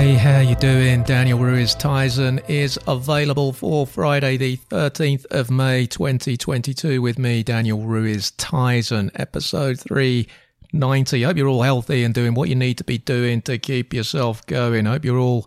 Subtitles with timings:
[0.00, 1.02] Hey, how you doing?
[1.02, 7.82] Daniel Ruiz Tyson is available for Friday the 13th of May 2022 with me, Daniel
[7.82, 11.22] Ruiz Tyson, episode 390.
[11.22, 14.46] Hope you're all healthy and doing what you need to be doing to keep yourself
[14.46, 14.86] going.
[14.86, 15.46] I hope you're all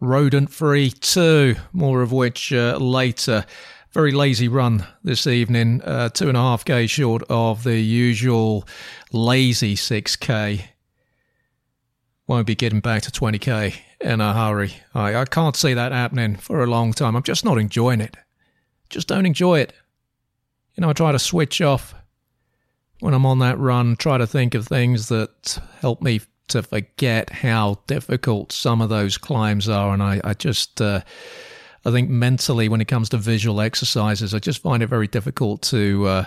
[0.00, 3.44] rodent free too, more of which uh, later.
[3.92, 8.66] Very lazy run this evening, uh, two and a half K short of the usual
[9.12, 10.62] lazy 6K
[12.30, 14.72] won't be getting back to 20k in a hurry.
[14.94, 17.16] I, I can't see that happening for a long time.
[17.16, 18.16] I'm just not enjoying it.
[18.88, 19.72] Just don't enjoy it.
[20.76, 21.92] You know, I try to switch off
[23.00, 27.30] when I'm on that run, try to think of things that help me to forget
[27.30, 29.92] how difficult some of those climbs are.
[29.92, 31.00] And I, I just, uh,
[31.84, 35.62] I think mentally, when it comes to visual exercises, I just find it very difficult
[35.62, 36.24] to, uh,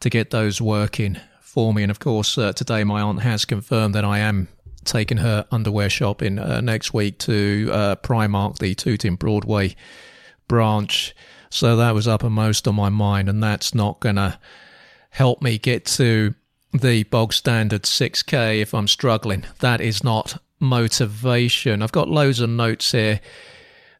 [0.00, 1.82] to get those working for me.
[1.82, 4.48] And of course, uh, today my aunt has confirmed that I am
[4.84, 9.74] taking her underwear shopping uh, next week to uh, Primark, the Tooting Broadway
[10.48, 11.14] branch.
[11.50, 14.38] So that was uppermost on my mind, and that's not going to
[15.10, 16.34] help me get to
[16.72, 19.44] the bog standard 6K if I'm struggling.
[19.58, 21.82] That is not motivation.
[21.82, 23.20] I've got loads of notes here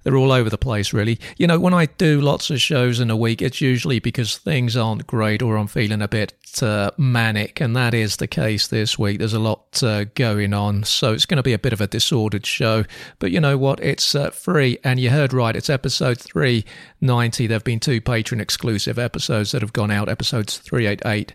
[0.02, 1.18] they're all over the place, really.
[1.36, 4.76] You know, when I do lots of shows in a week, it's usually because things
[4.76, 8.98] aren't great or I'm feeling a bit uh, manic, and that is the case this
[8.98, 9.18] week.
[9.18, 11.86] There's a lot uh, going on, so it's going to be a bit of a
[11.86, 12.84] disordered show.
[13.18, 13.80] But you know what?
[13.80, 15.54] It's uh, free, and you heard right.
[15.54, 17.46] It's episode 390.
[17.46, 21.32] There have been two patron exclusive episodes that have gone out, episodes 388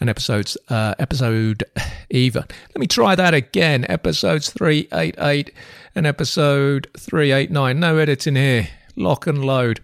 [0.00, 1.64] and episodes, uh, episode
[2.10, 2.42] even.
[2.42, 3.86] Let me try that again.
[3.88, 5.52] Episodes 388
[5.94, 7.78] and episode 389.
[7.78, 8.68] No editing here.
[8.96, 9.80] Lock and load.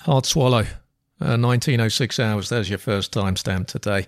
[0.00, 0.66] Hard swallow.
[1.20, 2.48] Uh, 1906 hours.
[2.48, 4.06] There's your first timestamp today.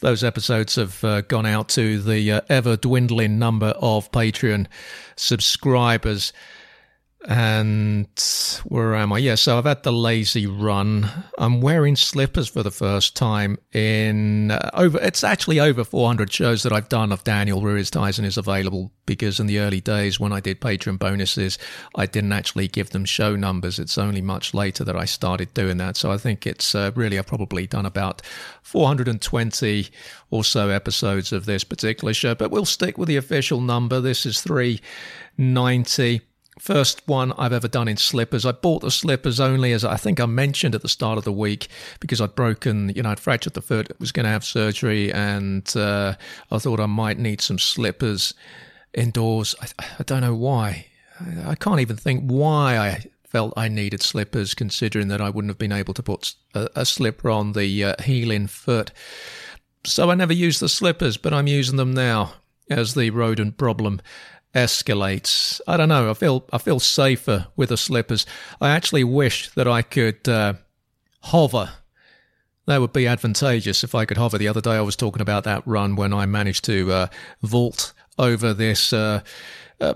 [0.00, 4.66] Those episodes have uh, gone out to the uh, ever dwindling number of Patreon
[5.16, 6.32] subscribers.
[7.28, 8.08] And
[8.68, 9.18] where am I?
[9.18, 11.10] Yeah, so I've had the lazy run.
[11.38, 15.00] I'm wearing slippers for the first time in uh, over.
[15.02, 19.40] It's actually over 400 shows that I've done of Daniel Ruiz Tyson is available because
[19.40, 21.58] in the early days when I did Patreon bonuses,
[21.96, 23.80] I didn't actually give them show numbers.
[23.80, 25.96] It's only much later that I started doing that.
[25.96, 28.22] So I think it's uh, really I've probably done about
[28.62, 29.88] 420
[30.30, 32.36] or so episodes of this particular show.
[32.36, 34.00] But we'll stick with the official number.
[34.00, 36.20] This is 390.
[36.58, 38.46] First one I've ever done in slippers.
[38.46, 41.32] I bought the slippers only as I think I mentioned at the start of the
[41.32, 41.68] week
[42.00, 45.70] because I'd broken, you know, I'd fractured the foot, was going to have surgery, and
[45.76, 46.14] uh,
[46.50, 48.32] I thought I might need some slippers
[48.94, 49.54] indoors.
[49.60, 49.66] I,
[49.98, 50.86] I don't know why.
[51.46, 55.58] I, can't even think why I felt I needed slippers, considering that I wouldn't have
[55.58, 58.92] been able to put a, a slipper on the uh, healing foot.
[59.84, 62.34] So I never used the slippers, but I'm using them now
[62.68, 64.00] as the rodent problem
[64.56, 65.60] escalates.
[65.68, 66.10] I don't know.
[66.10, 68.24] I feel I feel safer with the slippers.
[68.60, 70.54] I actually wish that I could uh,
[71.20, 71.70] hover.
[72.66, 74.38] That would be advantageous if I could hover.
[74.38, 77.06] The other day I was talking about that run when I managed to uh,
[77.42, 79.20] vault over this uh,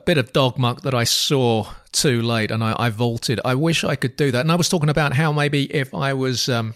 [0.05, 3.41] bit of dog muck that I saw too late, and I, I, vaulted.
[3.45, 4.43] I wish I could do that.
[4.43, 6.75] And I was talking about how maybe if I was um,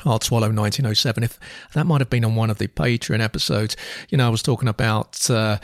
[0.00, 1.24] Hard Swallow 1907.
[1.24, 1.38] If
[1.72, 3.76] that might have been on one of the Patreon episodes,
[4.10, 5.58] you know, I was talking about uh,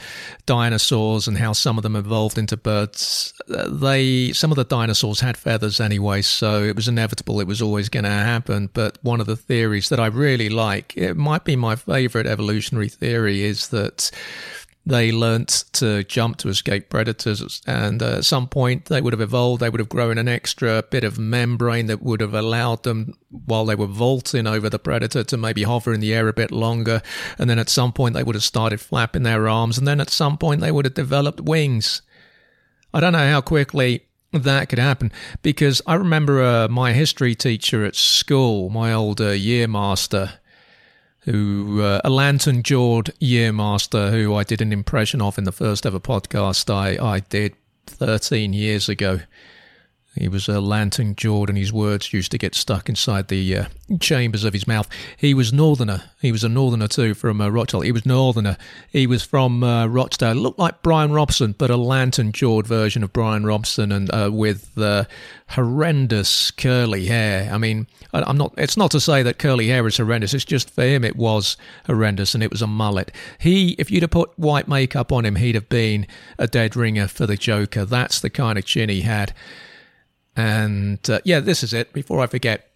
[0.45, 3.33] dinosaurs and how some of them evolved into birds.
[3.53, 7.39] Uh, they some of the dinosaurs had feathers anyway, so it was inevitable.
[7.39, 8.69] It was always going to happen.
[8.73, 12.89] But one of the theories that I really like, it might be my favorite evolutionary
[12.89, 14.11] theory, is that
[14.85, 17.61] they learnt to jump to escape predators.
[17.65, 19.61] And uh, at some point, they would have evolved.
[19.61, 23.65] They would have grown an extra bit of membrane that would have allowed them, while
[23.65, 27.01] they were vaulting over the predator, to maybe hover in the air a bit longer.
[27.37, 29.77] And then at some point, they would have started flapping their arms.
[29.77, 32.01] And then at some point, they would have developed wings.
[32.93, 37.85] I don't know how quickly that could happen because I remember uh, my history teacher
[37.85, 40.39] at school, my old uh, year master
[41.25, 45.85] who uh, a lantern jawed yearmaster who I did an impression of in the first
[45.85, 47.55] ever podcast I, I did
[47.87, 49.21] 13 years ago.
[50.15, 53.65] He was a lantern jawed, and his words used to get stuck inside the uh,
[53.99, 54.87] chambers of his mouth.
[55.17, 56.03] He was northerner.
[56.21, 57.81] He was a northerner too from uh, Rochdale.
[57.81, 58.57] He was northerner.
[58.91, 60.35] He was from uh, Rochdale.
[60.35, 64.77] Looked like Brian Robson, but a lantern jawed version of Brian Robson, and uh, with
[64.77, 65.05] uh,
[65.49, 67.51] horrendous curly hair.
[67.51, 68.53] I mean, I'm not.
[68.55, 70.35] It's not to say that curly hair is horrendous.
[70.35, 71.57] It's just for him, it was
[71.87, 73.11] horrendous, and it was a mullet.
[73.39, 76.05] He, if you'd have put white makeup on him, he'd have been
[76.37, 77.83] a dead ringer for the Joker.
[77.83, 79.33] That's the kind of chin he had.
[80.35, 81.93] And uh, yeah, this is it.
[81.93, 82.71] Before I forget,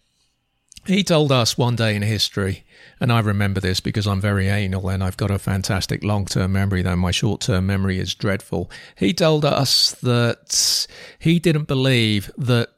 [0.85, 2.63] he told us one day in history,
[2.99, 6.53] and I remember this because I'm very anal and I've got a fantastic long term
[6.53, 8.71] memory, though my short term memory is dreadful.
[8.95, 10.87] He told us that
[11.19, 12.69] he didn't believe that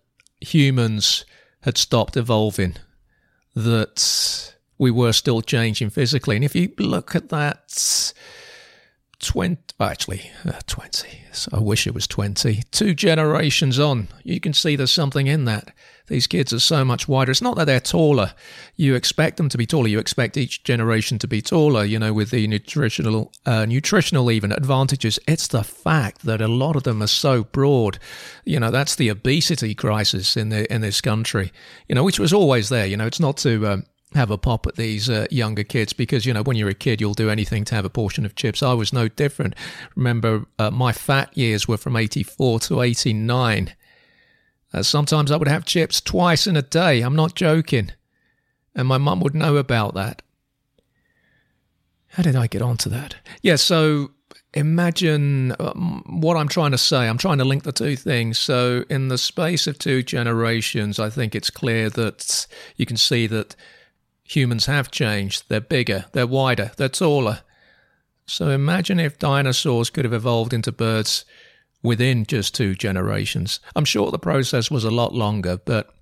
[0.41, 1.25] humans
[1.61, 2.77] had stopped evolving,
[3.55, 6.35] that we were still changing physically.
[6.35, 8.13] And if you look at that
[9.19, 11.07] 20, actually, uh, 20,
[11.51, 15.73] I wish it was 20, two generations on, you can see there's something in that.
[16.07, 17.29] These kids are so much wider.
[17.29, 18.33] It's not that they're taller.
[18.75, 19.87] You expect them to be taller.
[19.87, 24.51] You expect each generation to be taller, you know, with the nutritional, uh, nutritional even
[24.51, 25.19] advantages.
[25.27, 27.99] It's the fact that a lot of them are so broad.
[28.43, 31.51] You know, that's the obesity crisis in the, in this country,
[31.87, 32.87] you know, which was always there.
[32.87, 36.25] You know, it's not to, um, have a pop at these uh, younger kids because
[36.25, 38.63] you know when you're a kid you'll do anything to have a portion of chips.
[38.63, 39.55] I was no different.
[39.95, 43.75] Remember uh, my fat years were from 84 to 89
[44.73, 47.01] uh, sometimes i would have chips twice in a day.
[47.01, 47.91] I'm not joking.
[48.75, 50.21] And my mum would know about that.
[52.07, 53.15] How did i get onto that?
[53.41, 54.11] Yeah so
[54.55, 57.07] imagine um, what i'm trying to say.
[57.07, 58.39] I'm trying to link the two things.
[58.39, 63.27] So in the space of two generations i think it's clear that you can see
[63.27, 63.55] that
[64.29, 65.43] humans have changed.
[65.49, 67.41] They're bigger, they're wider, they're taller.
[68.25, 71.25] So imagine if dinosaurs could have evolved into birds
[71.81, 73.59] within just two generations.
[73.75, 75.93] I'm sure the process was a lot longer, but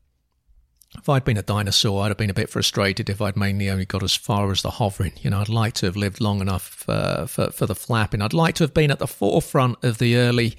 [0.97, 3.85] if I'd been a dinosaur, I'd have been a bit frustrated if I'd mainly only
[3.85, 5.13] got as far as the hovering.
[5.21, 8.21] You know, I'd like to have lived long enough uh, for, for the flapping.
[8.21, 10.57] I'd like to have been at the forefront of the early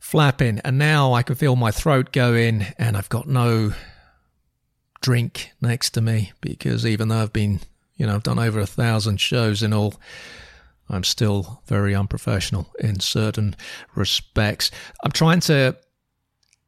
[0.00, 0.60] flapping.
[0.60, 3.72] And now I can feel my throat go in and I've got no
[5.04, 7.60] drink next to me because even though I've been,
[7.94, 9.96] you know, I've done over a thousand shows in all,
[10.88, 13.54] I'm still very unprofessional in certain
[13.94, 14.70] respects.
[15.02, 15.76] I'm trying to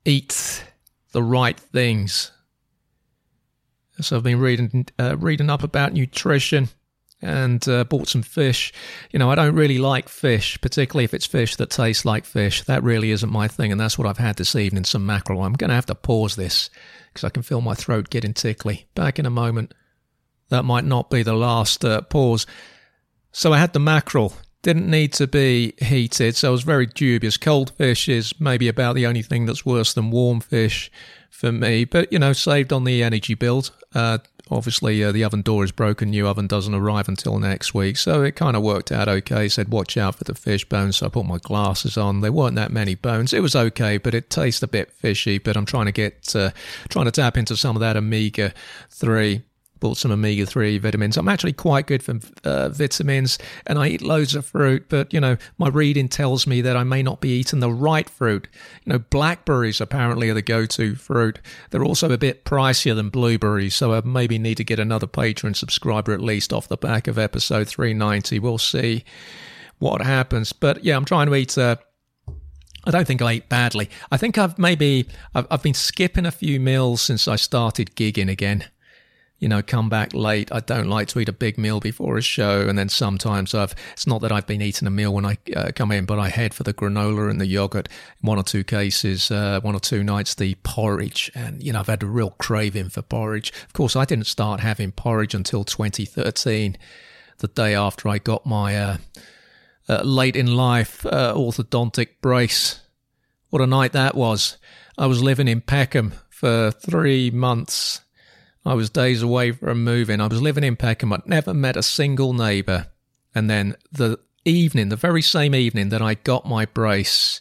[0.04, 0.62] eat
[1.12, 2.30] the right things.
[4.02, 6.68] So I've been reading uh, reading up about nutrition
[7.22, 8.72] and uh, bought some fish.
[9.10, 12.62] You know, I don't really like fish, particularly if it's fish that tastes like fish.
[12.64, 15.42] That really isn't my thing, and that's what I've had this evening some mackerel.
[15.42, 16.70] I'm going to have to pause this
[17.12, 18.86] because I can feel my throat getting tickly.
[18.94, 19.72] Back in a moment.
[20.48, 22.46] That might not be the last uh, pause.
[23.32, 24.32] So I had the mackerel.
[24.62, 27.36] Didn't need to be heated, so I was very dubious.
[27.36, 30.90] Cold fish is maybe about the only thing that's worse than warm fish
[31.30, 33.64] for me, but you know, saved on the energy bill.
[33.94, 34.18] Uh,
[34.50, 38.22] obviously, uh, the oven door is broken, new oven doesn't arrive until next week, so
[38.22, 39.48] it kind of worked out okay.
[39.48, 42.20] Said, watch out for the fish bones, so I put my glasses on.
[42.20, 43.32] There weren't that many bones.
[43.32, 45.38] It was okay, but it tastes a bit fishy.
[45.38, 46.50] But I'm trying to get, uh,
[46.88, 48.52] trying to tap into some of that omega
[48.90, 49.42] 3
[49.80, 51.16] bought some omega 3 vitamins.
[51.16, 55.20] I'm actually quite good for uh, vitamins and I eat loads of fruit, but you
[55.20, 58.48] know, my reading tells me that I may not be eating the right fruit.
[58.84, 61.38] You know, blackberries apparently are the go to fruit.
[61.70, 65.56] They're also a bit pricier than blueberries, so I maybe need to get another Patreon
[65.56, 68.38] subscriber at least off the back of episode 390.
[68.38, 69.04] We'll see
[69.78, 70.52] what happens.
[70.52, 71.56] But yeah, I'm trying to eat.
[71.56, 71.76] Uh,
[72.84, 73.90] I don't think I ate badly.
[74.12, 78.30] I think I've maybe I've, I've been skipping a few meals since I started gigging
[78.30, 78.64] again
[79.38, 80.50] you know, come back late.
[80.50, 82.66] I don't like to eat a big meal before a show.
[82.68, 85.72] And then sometimes I've, it's not that I've been eating a meal when I uh,
[85.74, 87.88] come in, but I head for the granola and the yogurt.
[88.22, 91.30] In one or two cases, uh, one or two nights, the porridge.
[91.34, 93.52] And, you know, I've had a real craving for porridge.
[93.66, 96.78] Of course, I didn't start having porridge until 2013,
[97.38, 98.96] the day after I got my, uh,
[99.88, 102.80] uh late in life uh, orthodontic brace.
[103.50, 104.56] What a night that was.
[104.96, 108.00] I was living in Peckham for three months
[108.66, 110.20] I was days away from moving.
[110.20, 111.12] I was living in Peckham.
[111.12, 112.88] I'd never met a single neighbour.
[113.32, 117.40] And then the evening, the very same evening that I got my brace,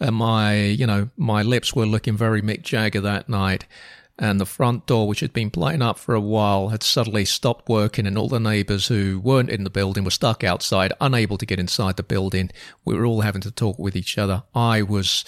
[0.00, 3.64] and uh, my, you know, my lips were looking very Mick Jagger that night.
[4.18, 7.68] And the front door, which had been playing up for a while, had suddenly stopped
[7.68, 11.46] working, and all the neighbours who weren't in the building were stuck outside, unable to
[11.46, 12.50] get inside the building.
[12.84, 14.42] We were all having to talk with each other.
[14.54, 15.24] I was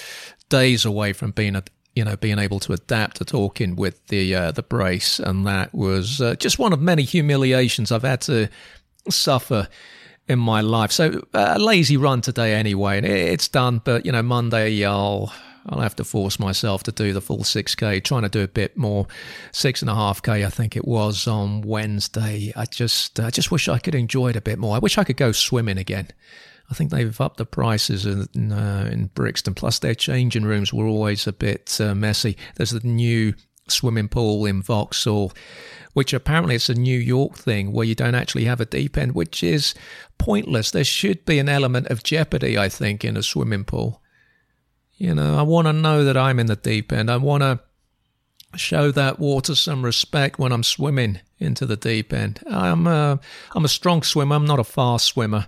[0.48, 1.62] days away from being a,
[1.98, 5.74] you know, being able to adapt to talking with the uh, the brace, and that
[5.74, 8.48] was uh, just one of many humiliations I've had to
[9.10, 9.66] suffer
[10.28, 10.92] in my life.
[10.92, 13.80] So uh, a lazy run today anyway, and it's done.
[13.82, 15.32] But you know, Monday I'll
[15.68, 18.76] I'll have to force myself to do the full 6K, trying to do a bit
[18.76, 19.08] more.
[19.50, 22.52] Six and a half K, I think it was on Wednesday.
[22.54, 24.76] I just, I just wish I could enjoy it a bit more.
[24.76, 26.08] I wish I could go swimming again.
[26.70, 29.54] I think they've upped the prices in, uh, in Brixton.
[29.54, 32.36] Plus, their changing rooms were always a bit uh, messy.
[32.56, 33.34] There's the new
[33.68, 35.32] swimming pool in Vauxhall,
[35.94, 39.14] which apparently it's a New York thing where you don't actually have a deep end,
[39.14, 39.74] which is
[40.18, 40.70] pointless.
[40.70, 44.02] There should be an element of jeopardy, I think, in a swimming pool.
[44.96, 47.10] You know, I want to know that I'm in the deep end.
[47.10, 47.60] I want to
[48.56, 52.40] show that water some respect when I'm swimming into the deep end.
[52.50, 53.20] I'm a,
[53.54, 54.34] I'm a strong swimmer.
[54.34, 55.46] I'm not a fast swimmer.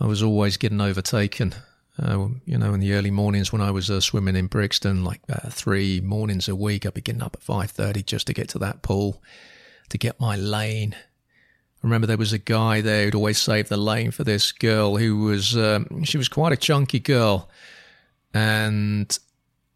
[0.00, 1.54] I was always getting overtaken.
[2.02, 5.20] Uh, you know, in the early mornings when I was uh, swimming in Brixton, like
[5.28, 8.48] uh, three mornings a week, I'd be getting up at five thirty just to get
[8.50, 9.22] to that pool,
[9.90, 10.94] to get my lane.
[10.94, 14.96] I remember there was a guy there who'd always save the lane for this girl
[14.96, 17.50] who was um, she was quite a chunky girl,
[18.32, 19.18] and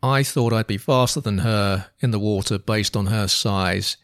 [0.02, 3.98] I thought I'd be faster than her in the water based on her size.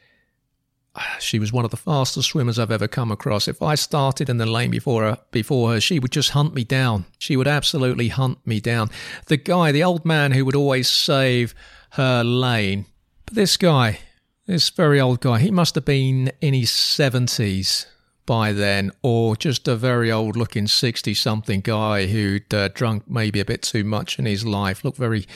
[1.20, 3.46] She was one of the fastest swimmers I've ever come across.
[3.46, 6.64] If I started in the lane before her, before her, she would just hunt me
[6.64, 7.06] down.
[7.18, 8.90] She would absolutely hunt me down.
[9.26, 11.54] The guy, the old man who would always save
[11.90, 12.86] her lane,
[13.26, 14.00] but this guy,
[14.46, 17.86] this very old guy, he must have been in his seventies
[18.26, 23.40] by then, or just a very old looking 60 something guy who'd uh, drunk maybe
[23.40, 25.26] a bit too much in his life, looked very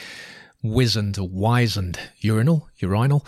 [0.61, 3.25] wizened, wizened, urinal, urinal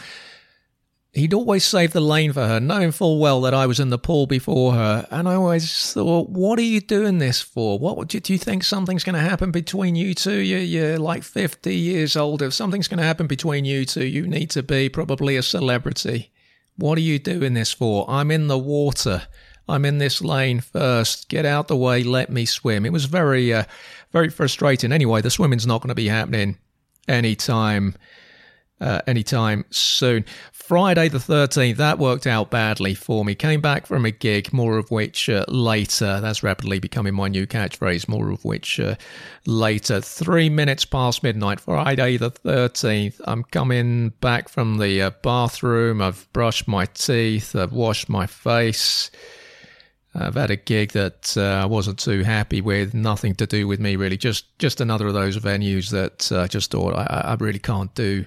[1.18, 3.98] he'd always save the lane for her, knowing full well that I was in the
[3.98, 5.08] pool before her.
[5.10, 7.80] And I always thought, what are you doing this for?
[7.80, 10.38] What do you think something's going to happen between you two?
[10.38, 12.42] You're, you're like 50 years old.
[12.42, 16.32] If something's going to happen between you two, you need to be probably a celebrity.
[16.76, 18.06] What are you doing this for?
[18.08, 19.24] I'm in the water.
[19.68, 21.30] I'm in this lane first.
[21.30, 22.04] Get out the way.
[22.04, 22.86] Let me swim.
[22.86, 23.64] It was very, uh,
[24.12, 24.92] very frustrating.
[24.92, 26.58] Anyway, the swimming's not going to be happening
[27.08, 27.96] anytime
[28.79, 30.25] uh, anytime soon.
[30.51, 33.36] Friday the 13th, that worked out badly for me.
[33.36, 36.19] Came back from a gig, more of which uh, later.
[36.19, 38.96] That's rapidly becoming my new catchphrase, more of which uh,
[39.46, 40.01] later.
[40.01, 43.22] Three minutes past midnight, Friday the 13th.
[43.24, 46.01] I'm coming back from the uh, bathroom.
[46.01, 49.10] I've brushed my teeth, I've washed my face.
[50.19, 53.79] I've had a gig that uh, I wasn't too happy with, nothing to do with
[53.79, 54.17] me really.
[54.17, 57.93] Just just another of those venues that I uh, just thought I, I really can't
[57.93, 58.25] do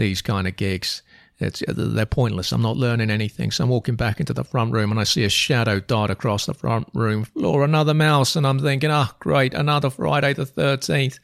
[0.00, 1.02] these kind of gigs.
[1.38, 2.52] It's, they're pointless.
[2.52, 3.50] I'm not learning anything.
[3.50, 6.46] So I'm walking back into the front room and I see a shadow dart across
[6.46, 10.44] the front room floor, another mouse, and I'm thinking, ah, oh, great, another Friday the
[10.44, 11.18] 13th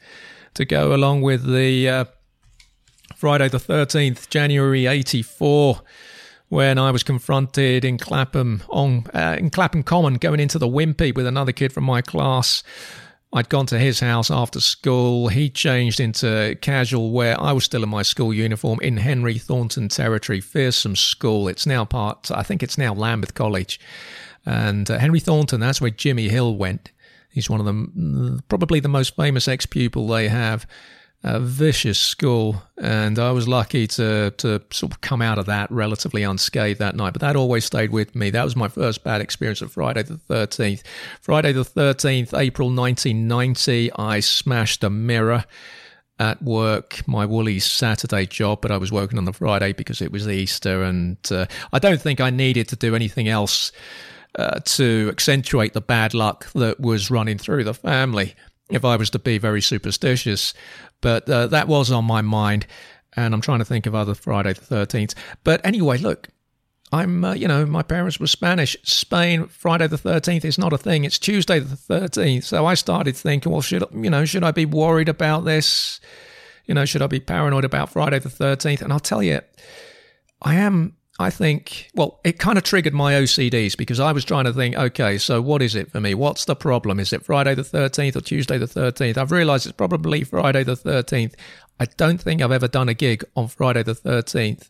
[0.55, 2.05] to go along with the uh,
[3.15, 5.81] Friday the 13th, January 84
[6.49, 11.13] when I was confronted in Clapham on uh, in Clapham Common going into the Wimpy
[11.13, 12.63] with another kid from my class.
[13.37, 15.27] I'd gone to his house after school.
[15.27, 17.39] He changed into casual wear.
[17.39, 21.47] I was still in my school uniform in Henry Thornton territory, fearsome school.
[21.47, 23.79] It's now part, I think it's now Lambeth College.
[24.43, 26.91] And uh, Henry Thornton, that's where Jimmy Hill went.
[27.29, 30.65] He's one of them, probably the most famous ex pupil they have
[31.23, 35.71] a vicious school, and I was lucky to to sort of come out of that
[35.71, 37.13] relatively unscathed that night.
[37.13, 38.29] But that always stayed with me.
[38.29, 40.83] That was my first bad experience of Friday the thirteenth.
[41.21, 43.91] Friday the thirteenth, April nineteen ninety.
[43.93, 45.45] I smashed a mirror
[46.19, 50.11] at work, my Woolies Saturday job, but I was working on the Friday because it
[50.11, 53.71] was Easter, and uh, I don't think I needed to do anything else.
[54.37, 58.35] Uh, to accentuate the bad luck that was running through the family
[58.69, 60.53] if I was to be very superstitious.
[61.01, 62.65] But uh, that was on my mind,
[63.15, 65.13] and I'm trying to think of other Friday the 13th.
[65.43, 66.29] But anyway, look,
[66.91, 68.77] I'm, uh, you know, my parents were Spanish.
[68.83, 71.03] Spain, Friday the 13th is not a thing.
[71.03, 72.43] It's Tuesday the 13th.
[72.43, 75.99] So I started thinking, well, should, you know, should I be worried about this?
[76.65, 78.81] You know, should I be paranoid about Friday the 13th?
[78.81, 79.41] And I'll tell you,
[80.41, 84.45] I am I think, well, it kind of triggered my OCDs because I was trying
[84.45, 86.13] to think, okay, so what is it for me?
[86.13, 86.99] What's the problem?
[86.99, 89.17] Is it Friday the 13th or Tuesday the 13th?
[89.17, 91.33] I've realized it's probably Friday the 13th.
[91.79, 94.69] I don't think I've ever done a gig on Friday the 13th.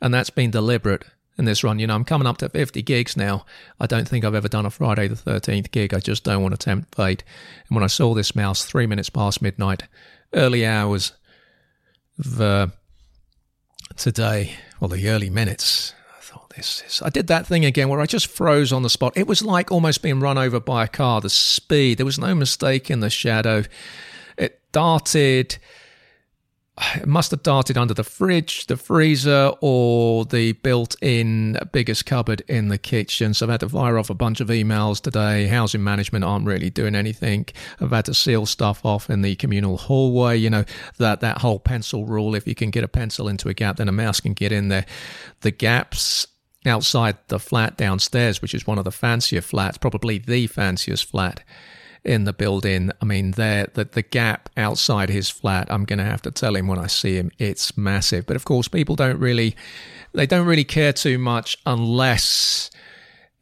[0.00, 1.04] And that's been deliberate
[1.36, 1.78] in this run.
[1.78, 3.44] You know, I'm coming up to 50 gigs now.
[3.78, 5.92] I don't think I've ever done a Friday the 13th gig.
[5.92, 7.22] I just don't want to tempt fate.
[7.68, 9.82] And when I saw this mouse three minutes past midnight,
[10.32, 11.12] early hours
[12.18, 12.66] of uh,
[13.96, 15.94] today, well, the early minutes.
[16.16, 17.02] I thought this is.
[17.02, 19.16] I did that thing again where I just froze on the spot.
[19.16, 21.20] It was like almost being run over by a car.
[21.20, 23.64] The speed, there was no mistake in the shadow.
[24.36, 25.58] It darted
[26.96, 32.42] it must have darted under the fridge, the freezer, or the built in biggest cupboard
[32.48, 33.32] in the kitchen.
[33.32, 35.46] So I've had to fire off a bunch of emails today.
[35.46, 37.46] Housing management aren't really doing anything.
[37.80, 40.36] I've had to seal stuff off in the communal hallway.
[40.36, 40.64] You know,
[40.98, 43.88] that, that whole pencil rule if you can get a pencil into a gap, then
[43.88, 44.84] a mouse can get in there.
[45.40, 46.26] The gaps
[46.66, 51.42] outside the flat downstairs, which is one of the fancier flats, probably the fanciest flat
[52.06, 52.90] in the building.
[53.02, 55.66] I mean, there the the gap outside his flat.
[55.70, 57.30] I'm going to have to tell him when I see him.
[57.38, 58.26] It's massive.
[58.26, 59.56] But of course, people don't really
[60.12, 62.70] they don't really care too much unless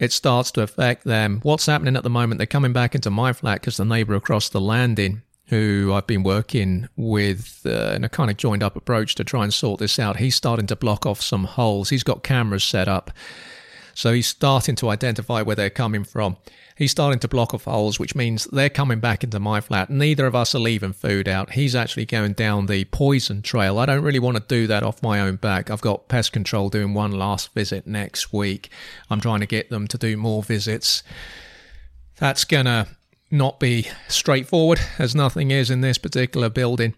[0.00, 1.40] it starts to affect them.
[1.42, 2.38] What's happening at the moment?
[2.38, 6.24] They're coming back into my flat because the neighbour across the landing, who I've been
[6.24, 9.98] working with uh, in a kind of joined up approach to try and sort this
[9.98, 11.90] out, he's starting to block off some holes.
[11.90, 13.10] He's got cameras set up.
[13.94, 16.38] So he's starting to identify where they're coming from.
[16.76, 19.90] He's starting to block off holes, which means they're coming back into my flat.
[19.90, 21.52] Neither of us are leaving food out.
[21.52, 23.78] He's actually going down the poison trail.
[23.78, 25.70] I don't really want to do that off my own back.
[25.70, 28.70] I've got pest control doing one last visit next week.
[29.08, 31.04] I'm trying to get them to do more visits.
[32.16, 32.88] That's going to
[33.30, 36.94] not be straightforward, as nothing is in this particular building.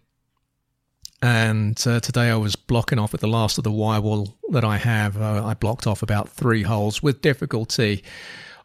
[1.21, 4.64] And uh, today I was blocking off at the last of the wire wall that
[4.64, 5.21] I have.
[5.21, 8.02] Uh, I blocked off about three holes with difficulty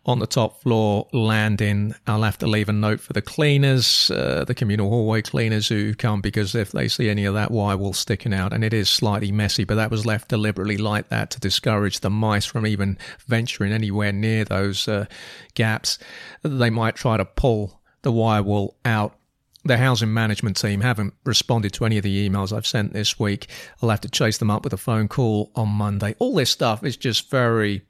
[0.05, 1.93] on the top floor landing.
[2.07, 5.93] I'll have to leave a note for the cleaners, uh, the communal hallway cleaners who
[5.93, 8.89] come because if they see any of that wire wool sticking out, and it is
[8.89, 12.97] slightly messy, but that was left deliberately like that to discourage the mice from even
[13.27, 15.05] venturing anywhere near those uh,
[15.53, 15.99] gaps.
[16.41, 19.15] They might try to pull the wire wool out
[19.63, 23.47] the housing management team haven't responded to any of the emails I've sent this week.
[23.81, 26.15] I'll have to chase them up with a phone call on Monday.
[26.17, 27.83] All this stuff is just very,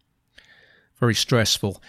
[1.00, 1.82] very stressful.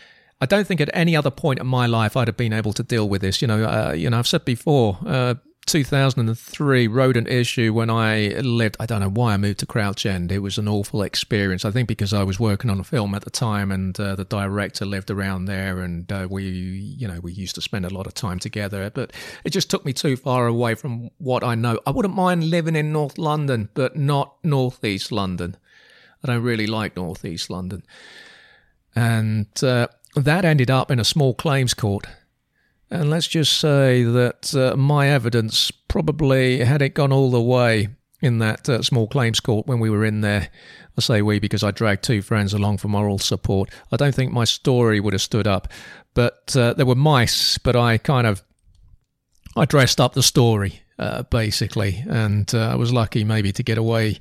[0.43, 2.83] I don't think at any other point in my life I'd have been able to
[2.83, 3.41] deal with this.
[3.41, 5.35] You know, uh, you know, I've said before, uh,
[5.67, 8.77] 2003 rodent issue when I lived.
[8.81, 10.33] I don't know why I moved to Crouch End.
[10.33, 11.65] It was an awful experience.
[11.65, 14.25] I think because I was working on a film at the time, and uh, the
[14.25, 18.09] director lived around there, and uh, we, you know, we used to spend a lot
[18.09, 18.91] of time together.
[18.91, 19.13] But
[19.45, 21.79] it just took me too far away from what I know.
[21.87, 25.57] I wouldn't mind living in North London, but not Northeast London.
[26.25, 27.85] I don't really like Northeast London,
[28.97, 32.07] and uh, that ended up in a small claims court.
[32.91, 37.89] And let's just say that uh, my evidence probably, had it gone all the way
[38.21, 40.49] in that uh, small claims court when we were in there,
[40.97, 43.71] I say we because I dragged two friends along for moral support.
[43.91, 45.69] I don't think my story would have stood up.
[46.15, 48.43] But uh, there were mice, but I kind of
[49.57, 53.79] I dressed up the story uh, basically, and uh, I was lucky maybe to get
[53.79, 54.19] away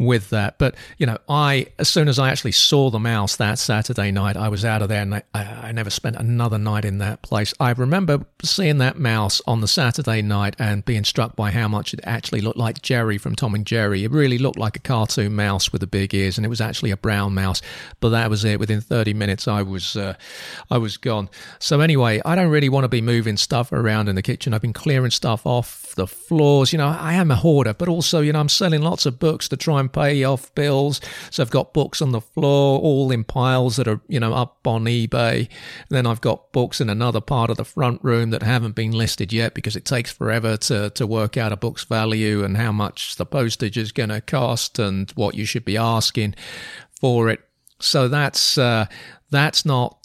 [0.00, 0.58] with that.
[0.58, 4.36] But you know, I as soon as I actually saw the mouse that Saturday night,
[4.36, 7.52] I was out of there, and I, I, never spent another night in that place.
[7.60, 11.92] I remember seeing that mouse on the Saturday night and being struck by how much
[11.92, 14.02] it actually looked like Jerry from Tom and Jerry.
[14.02, 16.90] It really looked like a cartoon mouse with the big ears, and it was actually
[16.90, 17.60] a brown mouse.
[18.00, 18.58] But that was it.
[18.58, 20.14] Within thirty minutes, I was uh,
[20.70, 21.28] I was gone.
[21.58, 24.54] So anyway, I don't really want to be moving stuff around in the kitchen.
[24.54, 26.72] I've been clearing stuff off the floors.
[26.72, 29.46] You know, I am a hoarder, but also you know I'm selling lots of books
[29.50, 31.00] to try and pay off bills.
[31.30, 34.66] So I've got books on the floor, all in piles that are, you know, up
[34.66, 35.48] on eBay.
[35.88, 39.32] then I've got books in another part of the front room that haven't been listed
[39.32, 43.16] yet because it takes forever to, to work out a book's value and how much
[43.16, 46.34] the postage is going to cost and what you should be asking
[47.00, 47.40] for it.
[47.80, 48.86] So that's, uh,
[49.30, 49.96] that's not,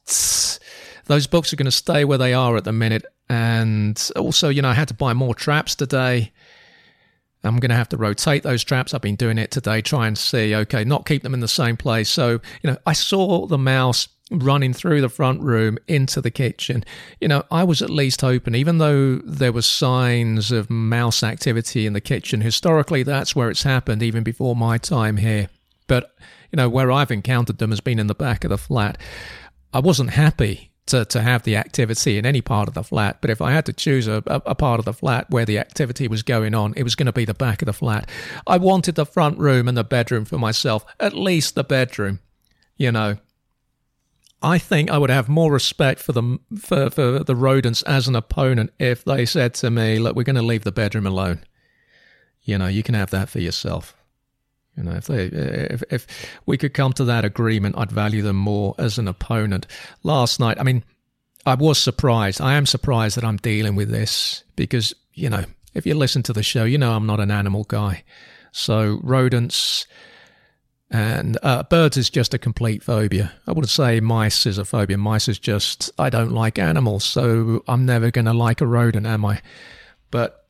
[1.05, 3.05] those books are going to stay where they are at the minute.
[3.27, 6.31] And also, you know, I had to buy more traps today
[7.45, 8.93] I'm going to have to rotate those traps.
[8.93, 11.77] I've been doing it today, try and see, okay, not keep them in the same
[11.77, 12.09] place.
[12.09, 16.83] So, you know, I saw the mouse running through the front room into the kitchen.
[17.21, 21.85] You know, I was at least hoping, even though there were signs of mouse activity
[21.85, 25.49] in the kitchen, historically, that's where it's happened, even before my time here.
[25.87, 26.15] But,
[26.51, 28.97] you know, where I've encountered them has been in the back of the flat.
[29.73, 33.17] I wasn't happy to, to have the activity in any part of the flat.
[33.21, 35.57] But if I had to choose a, a, a, part of the flat where the
[35.57, 38.09] activity was going on, it was going to be the back of the flat.
[38.45, 42.19] I wanted the front room and the bedroom for myself, at least the bedroom,
[42.77, 43.17] you know.
[44.41, 48.15] I think I would have more respect for the for, for the rodents as an
[48.15, 51.43] opponent if they said to me, "Look, we're going to leave the bedroom alone.
[52.43, 53.95] You know, you can have that for yourself."
[54.77, 56.07] You know, if they if if
[56.45, 59.67] we could come to that agreement, I'd value them more as an opponent.
[60.03, 60.83] Last night, I mean,
[61.45, 62.41] I was surprised.
[62.41, 66.33] I am surprised that I'm dealing with this because you know, if you listen to
[66.33, 68.03] the show, you know I'm not an animal guy.
[68.51, 69.87] So rodents
[70.91, 73.33] and uh, birds is just a complete phobia.
[73.47, 74.97] I wouldn't say mice is a phobia.
[74.97, 79.05] Mice is just I don't like animals, so I'm never going to like a rodent,
[79.05, 79.41] am I?
[80.11, 80.44] But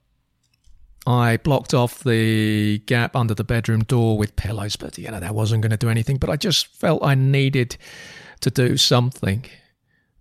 [1.07, 5.35] I blocked off the gap under the bedroom door with pillows, but you know that
[5.35, 6.17] wasn't going to do anything.
[6.17, 7.77] But I just felt I needed
[8.41, 9.45] to do something.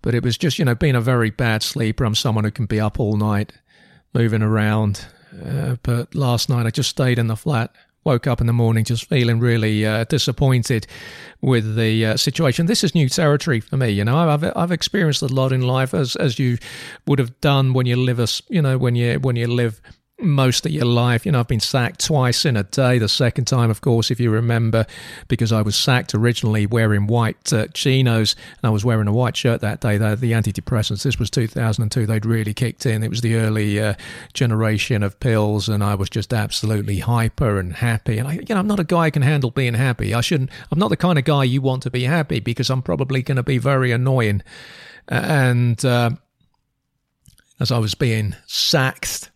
[0.02, 2.04] But it was just you know being a very bad sleeper.
[2.04, 3.52] I'm someone who can be up all night,
[4.12, 5.06] moving around.
[5.44, 7.74] Uh, but last night I just stayed in the flat.
[8.04, 10.86] Woke up in the morning just feeling really uh, disappointed
[11.40, 12.66] with the uh, situation.
[12.66, 13.88] This is new territory for me.
[13.88, 16.58] You know, I've I've experienced a lot in life, as as you
[17.06, 19.80] would have done when you live a you know when you when you live
[20.24, 21.26] most of your life.
[21.26, 22.98] You know, I've been sacked twice in a day.
[22.98, 24.86] The second time, of course, if you remember,
[25.28, 29.36] because I was sacked originally wearing white uh, chinos and I was wearing a white
[29.36, 29.96] shirt that day.
[29.98, 33.02] The, the antidepressants, this was 2002, they'd really kicked in.
[33.02, 33.94] It was the early uh,
[34.32, 38.18] generation of pills and I was just absolutely hyper and happy.
[38.18, 40.14] And I, you know, I'm not a guy who can handle being happy.
[40.14, 42.82] I shouldn't, I'm not the kind of guy you want to be happy because I'm
[42.82, 44.42] probably going to be very annoying.
[45.08, 46.10] And, uh,
[47.60, 49.30] as I was being sacked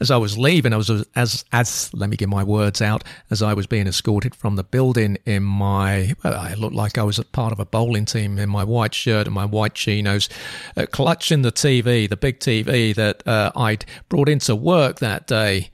[0.00, 3.02] as I was leaving, I was as as let me get my words out.
[3.30, 7.18] As I was being escorted from the building in my, I looked like I was
[7.18, 10.28] a part of a bowling team in my white shirt and my white chinos,
[10.76, 15.70] uh, clutching the TV, the big TV that uh, I'd brought into work that day.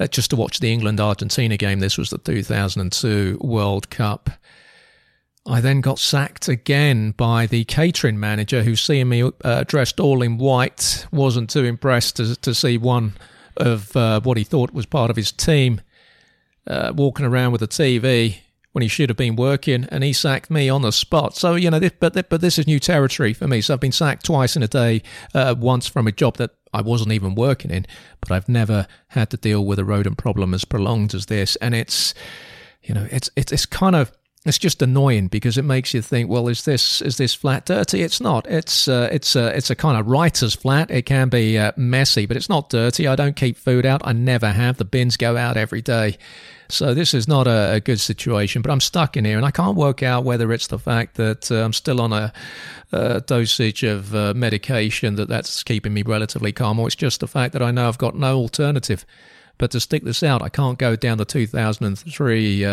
[0.00, 1.78] Uh, just to watch the England Argentina game.
[1.78, 4.28] This was the 2002 World Cup.
[5.46, 10.20] I then got sacked again by the catering manager who, seeing me uh, dressed all
[10.22, 13.12] in white, wasn't too impressed to, to see one
[13.56, 15.80] of uh, what he thought was part of his team
[16.66, 18.38] uh, walking around with a TV
[18.72, 21.36] when he should have been working, and he sacked me on the spot.
[21.36, 23.60] So you know, this, but but this is new territory for me.
[23.60, 25.02] So I've been sacked twice in a day.
[25.32, 27.86] Uh, once from a job that I wasn't even working in,
[28.20, 31.74] but I've never had to deal with a rodent problem as prolonged as this, and
[31.74, 32.14] it's
[32.84, 34.12] you know, it's it's it's kind of
[34.44, 38.02] it's just annoying because it makes you think, well, is this is this flat dirty?
[38.02, 38.46] It's not.
[38.46, 40.90] It's uh, it's a it's a kind of writer's flat.
[40.90, 43.06] It can be uh, messy, but it's not dirty.
[43.06, 44.02] I don't keep food out.
[44.04, 44.76] I never have.
[44.76, 46.18] The bins go out every day,
[46.68, 48.60] so this is not a, a good situation.
[48.60, 51.50] But I'm stuck in here, and I can't work out whether it's the fact that
[51.50, 52.30] uh, I'm still on a,
[52.92, 57.28] a dosage of uh, medication that that's keeping me relatively calm, or it's just the
[57.28, 59.06] fact that I know I've got no alternative
[59.56, 60.42] but to stick this out.
[60.42, 62.64] I can't go down the 2003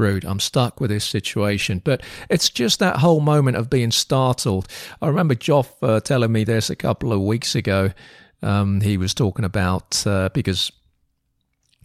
[0.00, 0.24] route.
[0.24, 1.80] I'm stuck with this situation.
[1.84, 4.66] But it's just that whole moment of being startled.
[5.00, 7.92] I remember Joff uh, telling me this a couple of weeks ago.
[8.42, 10.72] Um, he was talking about uh, because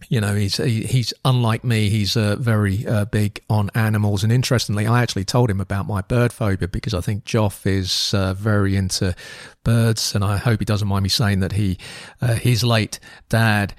[0.08, 4.32] you know he's he, he's unlike me he's uh, very uh, big on animals and
[4.32, 8.34] interestingly i actually told him about my bird phobia because i think joff is uh,
[8.34, 9.14] very into
[9.64, 11.78] birds and i hope he doesn't mind me saying that he
[12.20, 13.00] uh, his late
[13.30, 13.74] dad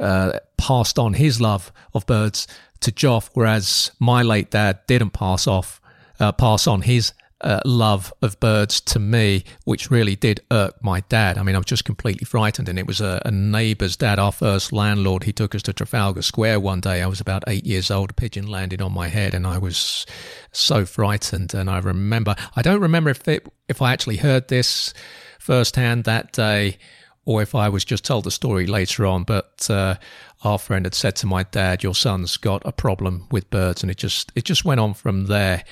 [0.00, 2.46] uh, passed on his love of birds
[2.80, 5.80] to Joff, whereas my late dad didn't pass off,
[6.18, 11.00] uh, pass on his uh, love of birds to me, which really did irk my
[11.08, 11.38] dad.
[11.38, 12.68] I mean, I was just completely frightened.
[12.68, 15.24] And it was a, a, neighbour's dad, our first landlord.
[15.24, 17.02] He took us to Trafalgar Square one day.
[17.02, 18.10] I was about eight years old.
[18.10, 20.04] A pigeon landed on my head, and I was
[20.52, 21.54] so frightened.
[21.54, 24.92] And I remember, I don't remember if it, if I actually heard this
[25.38, 26.78] firsthand that day
[27.24, 29.24] or if I was just told the story later on.
[29.24, 29.96] But uh,
[30.42, 33.90] our friend had said to my dad, "Your son's got a problem with birds," and
[33.90, 35.64] it just it just went on from there.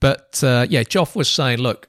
[0.00, 1.88] But uh, yeah, Joff was saying, look,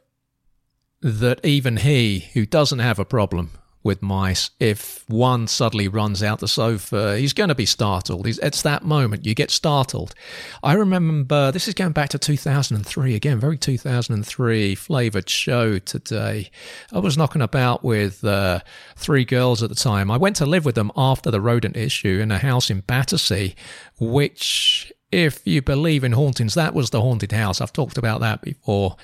[1.01, 3.51] that even he who doesn't have a problem
[3.83, 4.51] with mice.
[4.59, 8.27] If one suddenly runs out the sofa, he's going to be startled.
[8.27, 10.13] It's that moment you get startled.
[10.61, 16.51] I remember this is going back to 2003 again, very 2003 flavored show today.
[16.91, 18.59] I was knocking about with uh,
[18.95, 20.11] three girls at the time.
[20.11, 23.55] I went to live with them after the rodent issue in a house in Battersea,
[23.99, 27.61] which, if you believe in hauntings, that was the haunted house.
[27.61, 28.95] I've talked about that before.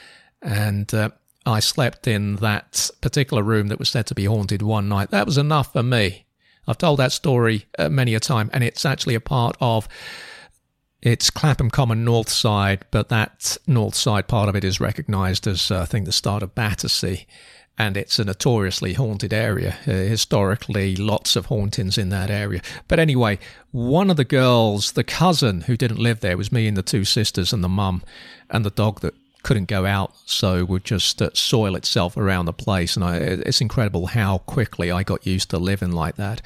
[0.41, 1.09] And uh,
[1.47, 5.11] I slept in that particular room that was said to be haunted one night.
[5.11, 6.25] That was enough for me.
[6.67, 9.87] I've told that story uh, many a time, and it's actually a part of
[11.01, 15.71] it's Clapham Common North Side, but that North Side part of it is recognised as,
[15.71, 17.25] uh, I think, the start of Battersea,
[17.77, 19.77] and it's a notoriously haunted area.
[19.87, 22.61] Uh, historically, lots of hauntings in that area.
[22.87, 23.39] But anyway,
[23.71, 27.05] one of the girls, the cousin who didn't live there, was me and the two
[27.05, 28.03] sisters and the mum
[28.49, 29.13] and the dog that
[29.47, 32.97] couldn't go out, so would just uh, soil itself around the place.
[32.97, 36.41] And I, it's incredible how quickly I got used to living like that.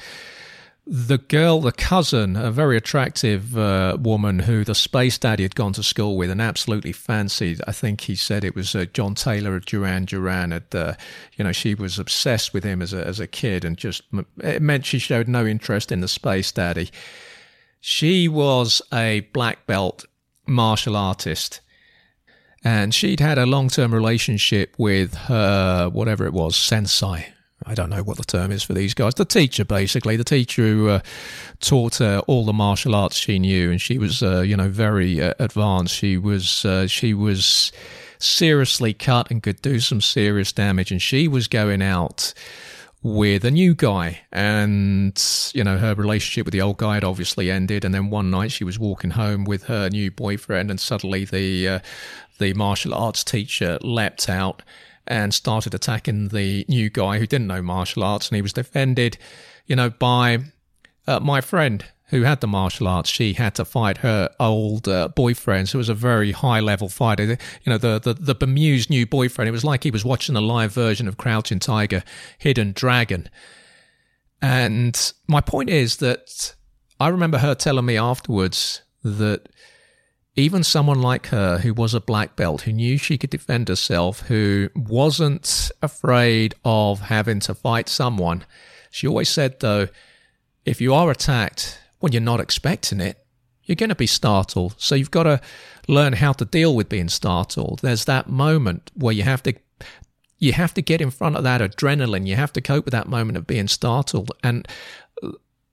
[0.86, 5.72] The girl, the cousin, a very attractive uh, woman who the space daddy had gone
[5.72, 7.60] to school with and absolutely fancied.
[7.66, 10.52] I think he said it was uh, John Taylor of Duran Duran.
[10.52, 10.94] Had, uh,
[11.36, 14.02] you know, she was obsessed with him as a, as a kid and just
[14.38, 16.88] it meant she showed no interest in the space daddy.
[17.80, 20.04] She was a black belt
[20.46, 21.60] martial artist
[22.64, 27.32] and she'd had a long term relationship with her, whatever it was, sensei,
[27.66, 29.14] I don't know what the term is for these guys.
[29.14, 31.00] The teacher, basically, the teacher who uh,
[31.60, 35.20] taught her all the martial arts she knew, and she was, uh, you know, very
[35.20, 35.94] uh, advanced.
[35.94, 37.72] She was, uh, she was
[38.18, 42.34] seriously cut and could do some serious damage, and she was going out
[43.02, 44.20] with a new guy.
[44.30, 45.20] And
[45.54, 47.84] you know her relationship with the old guy had obviously ended.
[47.84, 51.68] And then one night she was walking home with her new boyfriend and suddenly the
[51.68, 51.78] uh,
[52.38, 54.62] the martial arts teacher leapt out
[55.06, 58.28] and started attacking the new guy who didn't know martial arts.
[58.28, 59.18] And he was defended
[59.66, 60.38] you know by
[61.06, 65.08] uh, my friend who had the martial arts, she had to fight her old uh,
[65.08, 67.24] boyfriend, who was a very high level fighter.
[67.24, 70.40] You know, the, the, the bemused new boyfriend, it was like he was watching a
[70.42, 72.04] live version of Crouching Tiger,
[72.36, 73.30] Hidden Dragon.
[74.42, 76.54] And my point is that
[77.00, 79.48] I remember her telling me afterwards that
[80.36, 84.20] even someone like her, who was a black belt, who knew she could defend herself,
[84.20, 88.44] who wasn't afraid of having to fight someone,
[88.90, 89.88] she always said, though,
[90.66, 93.24] if you are attacked, when you're not expecting it,
[93.64, 94.74] you're going to be startled.
[94.76, 95.40] So you've got to
[95.86, 97.78] learn how to deal with being startled.
[97.80, 99.54] There's that moment where you have to
[100.38, 102.26] you have to get in front of that adrenaline.
[102.26, 104.32] You have to cope with that moment of being startled.
[104.42, 104.66] And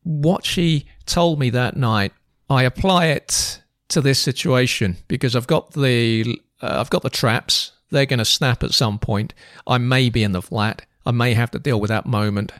[0.03, 2.13] what she told me that night,
[2.51, 7.71] I apply it to this situation because I've got the uh, I've got the traps.
[7.89, 9.33] They're going to snap at some point.
[9.65, 10.85] I may be in the flat.
[11.07, 12.51] I may have to deal with that moment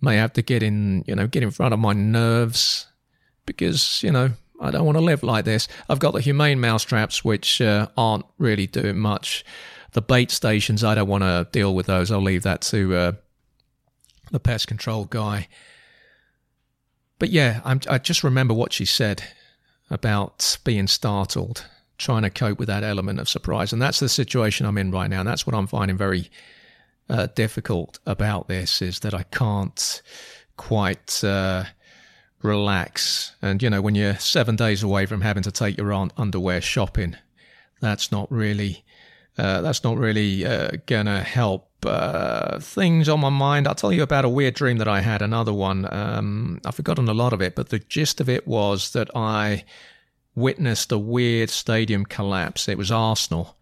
[0.00, 2.86] may have to get in, you know, get in front of my nerves
[3.46, 4.30] because, you know,
[4.60, 5.68] I don't want to live like this.
[5.88, 9.44] I've got the humane mousetraps, which uh, aren't really doing much.
[9.92, 12.10] The bait stations, I don't want to deal with those.
[12.10, 13.12] I'll leave that to uh,
[14.30, 15.48] the pest control guy.
[17.18, 19.24] But yeah, I'm, I just remember what she said
[19.90, 21.64] about being startled,
[21.96, 23.72] trying to cope with that element of surprise.
[23.72, 25.20] And that's the situation I'm in right now.
[25.20, 26.30] And that's what I'm finding very
[27.08, 30.02] uh, difficult about this is that I can't
[30.56, 31.64] quite uh,
[32.42, 33.34] relax.
[33.42, 36.60] And, you know, when you're seven days away from having to take your aunt underwear
[36.60, 37.16] shopping,
[37.80, 38.84] that's not really.
[39.36, 43.68] Uh, that's not really uh, gonna help uh, things on my mind.
[43.68, 45.22] I'll tell you about a weird dream that I had.
[45.22, 45.86] Another one.
[45.94, 49.64] Um, I've forgotten a lot of it, but the gist of it was that I
[50.34, 52.68] witnessed a weird stadium collapse.
[52.68, 53.56] It was Arsenal,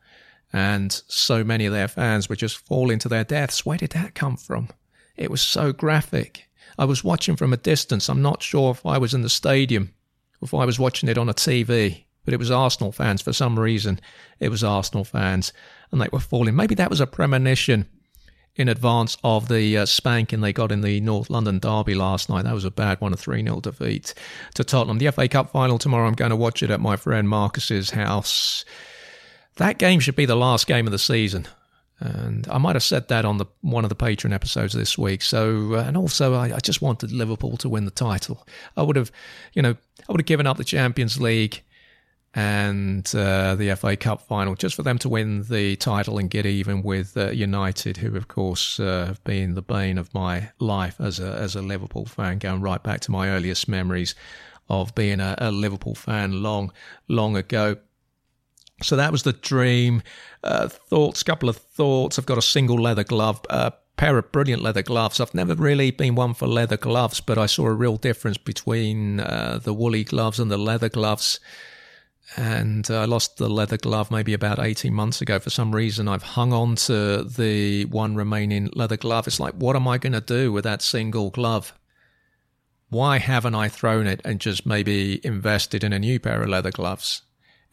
[0.56, 3.66] and so many of their fans were just falling to their deaths.
[3.66, 4.70] Where did that come from?
[5.14, 6.48] It was so graphic.
[6.78, 8.08] I was watching from a distance.
[8.08, 9.92] I'm not sure if I was in the stadium,
[10.40, 13.58] if I was watching it on a TV, but it was Arsenal fans for some
[13.58, 14.00] reason.
[14.40, 15.52] It was Arsenal fans,
[15.92, 16.56] and they were falling.
[16.56, 17.86] Maybe that was a premonition
[18.54, 22.44] in advance of the uh, spanking they got in the North London derby last night.
[22.44, 24.14] That was a bad one, a 3 0 defeat
[24.54, 24.96] to Tottenham.
[24.96, 28.64] The FA Cup final tomorrow, I'm going to watch it at my friend Marcus's house
[29.56, 31.46] that game should be the last game of the season.
[31.98, 35.22] And I might have said that on the one of the Patreon episodes this week.
[35.22, 38.46] So, uh, and also, I, I, just wanted Liverpool to win the title.
[38.76, 39.10] I would have,
[39.54, 41.62] you know, I would have given up the Champions League
[42.34, 46.44] and uh, the FA Cup final just for them to win the title and get
[46.44, 51.00] even with uh, United, who, of course, uh, have been the bane of my life
[51.00, 54.14] as a as a Liverpool fan, going right back to my earliest memories
[54.68, 56.72] of being a, a Liverpool fan long,
[57.08, 57.76] long ago.
[58.82, 60.02] So that was the dream.
[60.42, 62.18] Uh, thoughts, couple of thoughts.
[62.18, 65.20] I've got a single leather glove, a pair of brilliant leather gloves.
[65.20, 69.20] I've never really been one for leather gloves, but I saw a real difference between
[69.20, 71.40] uh, the woolly gloves and the leather gloves.
[72.36, 75.38] And uh, I lost the leather glove maybe about 18 months ago.
[75.38, 79.26] For some reason, I've hung on to the one remaining leather glove.
[79.26, 81.72] It's like, what am I going to do with that single glove?
[82.88, 86.70] Why haven't I thrown it and just maybe invested in a new pair of leather
[86.70, 87.22] gloves?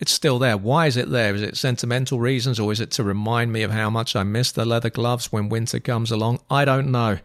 [0.03, 0.57] It's still there.
[0.57, 1.33] Why is it there?
[1.33, 4.51] Is it sentimental reasons or is it to remind me of how much I miss
[4.51, 6.41] the leather gloves when winter comes along?
[6.49, 7.19] I don't know.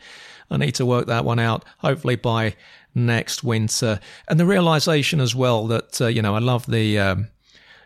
[0.48, 2.54] I need to work that one out, hopefully by
[2.94, 3.98] next winter.
[4.28, 7.00] And the realization as well that, uh, you know, I love the.
[7.00, 7.28] Um,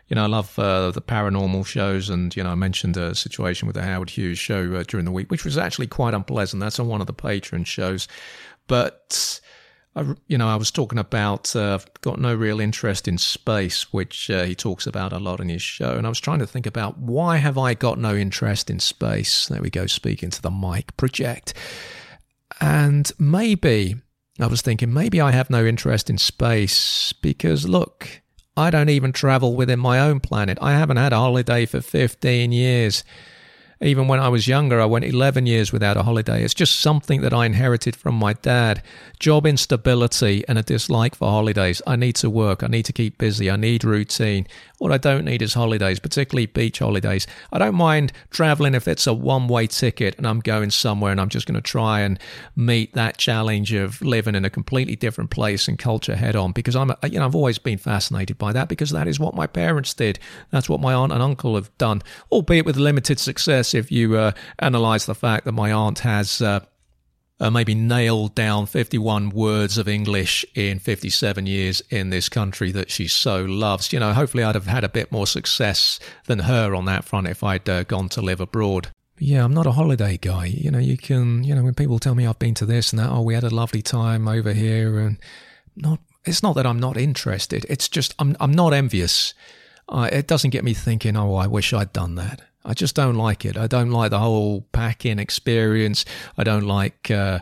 [0.09, 3.65] you know, I love uh, the paranormal shows, and you know, I mentioned a situation
[3.65, 6.59] with the Howard Hughes show uh, during the week, which was actually quite unpleasant.
[6.59, 8.07] That's on one of the patron shows,
[8.67, 9.39] but
[9.95, 14.29] I, you know, I was talking about uh, got no real interest in space, which
[14.29, 16.65] uh, he talks about a lot in his show, and I was trying to think
[16.65, 19.47] about why have I got no interest in space?
[19.47, 21.53] There we go, speaking to the mic project,
[22.59, 23.95] and maybe
[24.39, 28.21] I was thinking maybe I have no interest in space because look,
[28.57, 30.57] I don't even travel within my own planet.
[30.59, 33.03] I haven't had a holiday for fifteen years.
[33.83, 36.41] Even when I was younger, I went 11 years without a holiday.
[36.41, 38.81] It's just something that I inherited from my dad.
[39.19, 41.81] Job instability and a dislike for holidays.
[41.85, 42.63] I need to work.
[42.63, 43.51] I need to keep busy.
[43.51, 44.47] I need routine.
[44.77, 47.27] What I don't need is holidays, particularly beach holidays.
[47.51, 51.19] I don't mind traveling if it's a one way ticket and I'm going somewhere and
[51.19, 52.19] I'm just going to try and
[52.55, 56.75] meet that challenge of living in a completely different place and culture head on because
[56.75, 59.93] I'm, you know, I've always been fascinated by that because that is what my parents
[59.93, 60.19] did.
[60.51, 64.31] That's what my aunt and uncle have done, albeit with limited success if you uh,
[64.59, 66.41] analyze the fact that my aunt has.
[66.41, 66.61] Uh,
[67.39, 72.89] uh, maybe nailed down 51 words of English in 57 years in this country that
[72.89, 73.91] she so loves.
[73.91, 77.27] You know, hopefully I'd have had a bit more success than her on that front
[77.27, 78.91] if I'd uh, gone to live abroad.
[79.19, 80.45] Yeah, I'm not a holiday guy.
[80.45, 82.99] You know, you can, you know, when people tell me I've been to this and
[82.99, 85.17] that, oh, we had a lovely time over here, and
[85.75, 87.65] not, it's not that I'm not interested.
[87.69, 89.33] It's just I'm, I'm not envious.
[89.87, 92.41] Uh, it doesn't get me thinking, oh, I wish I'd done that.
[92.65, 93.57] I just don't like it.
[93.57, 96.05] I don't like the whole pack-in experience.
[96.37, 97.39] I don't like uh,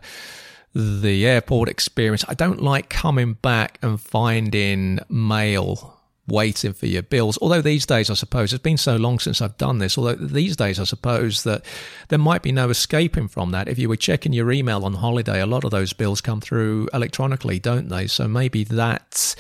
[0.74, 2.26] the airport experience.
[2.28, 7.38] I don't like coming back and finding mail waiting for your bills.
[7.42, 10.56] Although these days, I suppose, it's been so long since I've done this, although these
[10.56, 11.64] days, I suppose that
[12.08, 13.68] there might be no escaping from that.
[13.68, 16.88] If you were checking your email on holiday, a lot of those bills come through
[16.94, 18.08] electronically, don't they?
[18.08, 19.36] So maybe that's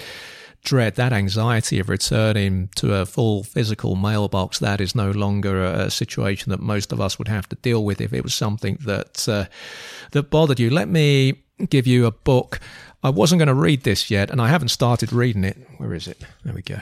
[0.63, 5.91] dread, that anxiety of returning to a full physical mailbox, that is no longer a,
[5.91, 9.27] situation that most of us would have to deal with if it was something that
[9.27, 9.45] uh,
[10.11, 10.69] that bothered you.
[10.69, 12.59] Let me give you a book.
[13.03, 15.57] I wasn't going to read this yet, and I haven't started reading it.
[15.77, 16.23] Where is it?
[16.43, 16.79] There we go.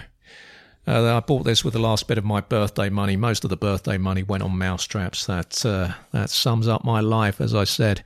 [0.85, 3.15] Uh, I bought this with the last bit of my birthday money.
[3.15, 5.25] Most of the birthday money went on mousetraps.
[5.25, 8.03] That uh, that sums up my life, as I said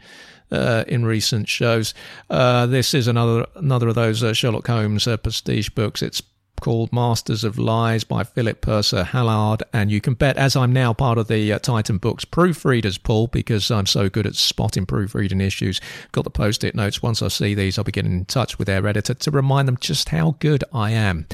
[0.53, 1.93] uh, in recent shows.
[2.29, 6.01] Uh, this is another another of those uh, Sherlock Holmes uh, prestige books.
[6.01, 6.21] It's
[6.63, 9.63] called Masters of Lies by Philip Purser Hallard.
[9.73, 13.27] And you can bet, as I'm now part of the uh, Titan Books proofreaders pool,
[13.27, 15.81] because I'm so good at spotting proofreading issues,
[16.13, 17.03] got the post it notes.
[17.03, 19.77] Once I see these, I'll be getting in touch with their editor to remind them
[19.77, 21.27] just how good I am,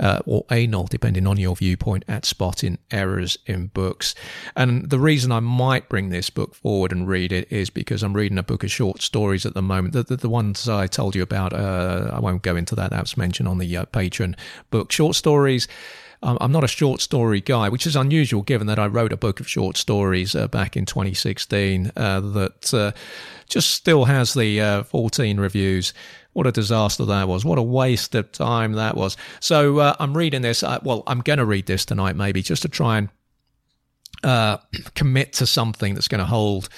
[0.00, 4.14] uh, or anal, depending on your viewpoint, at spotting errors in books.
[4.56, 8.14] And the reason I might bring this book forward and read it is because I'm
[8.14, 9.94] reading a book of short stories at the moment.
[9.94, 12.90] The, the, the ones I told you about, uh, I won't go into that.
[12.90, 14.36] That was mentioned on the uh, Patreon
[14.70, 14.92] book.
[14.92, 15.68] Short stories.
[16.24, 19.40] I'm not a short story guy, which is unusual given that I wrote a book
[19.40, 22.92] of short stories uh, back in 2016 uh, that uh,
[23.48, 25.92] just still has the uh, 14 reviews.
[26.32, 27.44] What a disaster that was.
[27.44, 29.16] What a waste of time that was.
[29.40, 30.62] So uh, I'm reading this.
[30.62, 33.08] Uh, well, I'm going to read this tonight, maybe, just to try and
[34.24, 34.58] uh,
[34.94, 36.68] commit to something that's going to hold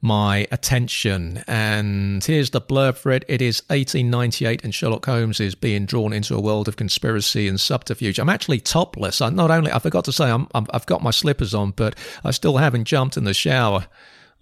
[0.00, 1.42] my attention.
[1.46, 3.24] And here's the blurb for it.
[3.28, 7.58] It is 1898, and Sherlock Holmes is being drawn into a world of conspiracy and
[7.58, 8.18] subterfuge.
[8.18, 9.20] I'm actually topless.
[9.20, 11.96] I not only I forgot to say I'm, i have got my slippers on, but
[12.24, 13.86] I still haven't jumped in the shower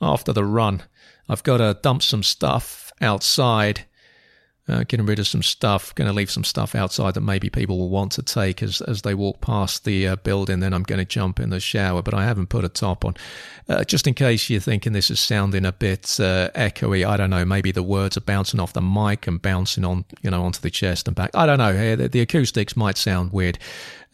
[0.03, 0.83] after the run.
[1.29, 3.87] I've got to dump some stuff outside
[4.69, 7.79] uh, getting rid of some stuff, going to leave some stuff outside that maybe people
[7.79, 10.61] will want to take as, as they walk past the uh, building.
[10.61, 13.15] Then I'm going to jump in the shower, but I haven't put a top on.
[13.69, 17.31] Uh, just in case you're thinking this is sounding a bit uh, echoey, I don't
[17.31, 20.61] know, maybe the words are bouncing off the mic and bouncing on, you know, onto
[20.61, 21.31] the chest and back.
[21.35, 21.97] I don't know.
[21.97, 23.59] The, the acoustics might sound weird.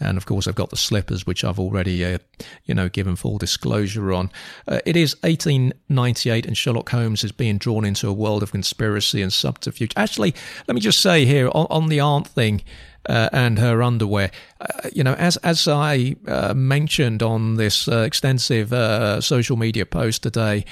[0.03, 2.19] And of course, I've got the slippers, which I've already, uh,
[2.65, 4.31] you know, given full disclosure on.
[4.67, 9.23] Uh, it is 1898, and Sherlock Holmes is being drawn into a world of conspiracy
[9.23, 9.93] and subterfuge.
[9.97, 10.35] Actually,
[10.67, 12.63] let me just say here on, on the aunt thing.
[13.05, 14.31] Uh, and her underwear.
[14.61, 19.85] Uh, you know, as as I uh, mentioned on this uh, extensive uh, social media
[19.85, 20.65] post today,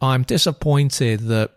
[0.00, 1.50] I'm disappointed that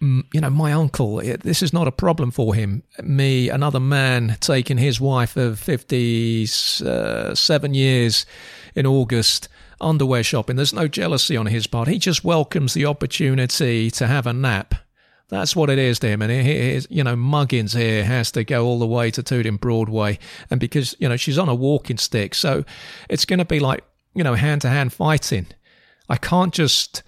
[0.00, 2.82] you know, my uncle, this is not a problem for him.
[3.02, 8.26] Me, another man, taking his wife of 57 uh, years
[8.74, 9.48] in August
[9.80, 10.56] underwear shopping.
[10.56, 11.88] There's no jealousy on his part.
[11.88, 14.74] He just welcomes the opportunity to have a nap.
[15.28, 16.22] That's what it is to him.
[16.22, 20.18] And his, you know, Muggins here has to go all the way to Tooting Broadway.
[20.50, 22.34] And because, you know, she's on a walking stick.
[22.34, 22.64] So
[23.08, 23.84] it's going to be like,
[24.14, 25.46] you know, hand to hand fighting.
[26.08, 27.04] I can't just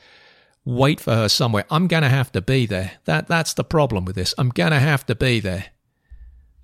[0.65, 1.65] wait for her somewhere.
[1.71, 2.93] I'm going to have to be there.
[3.05, 4.35] That that's the problem with this.
[4.39, 5.67] I'm going to have to be there.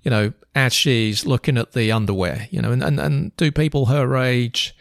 [0.03, 3.87] You know, as she's looking at the underwear, you know, and, and, and do people
[3.87, 4.73] her age,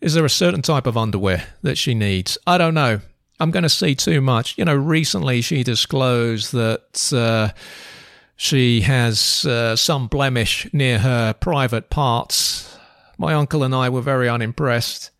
[0.00, 2.36] is there a certain type of underwear that she needs?
[2.46, 3.00] I don't know.
[3.40, 4.58] I'm going to see too much.
[4.58, 7.56] You know, recently she disclosed that uh,
[8.36, 12.76] she has uh, some blemish near her private parts.
[13.16, 15.10] My uncle and I were very unimpressed.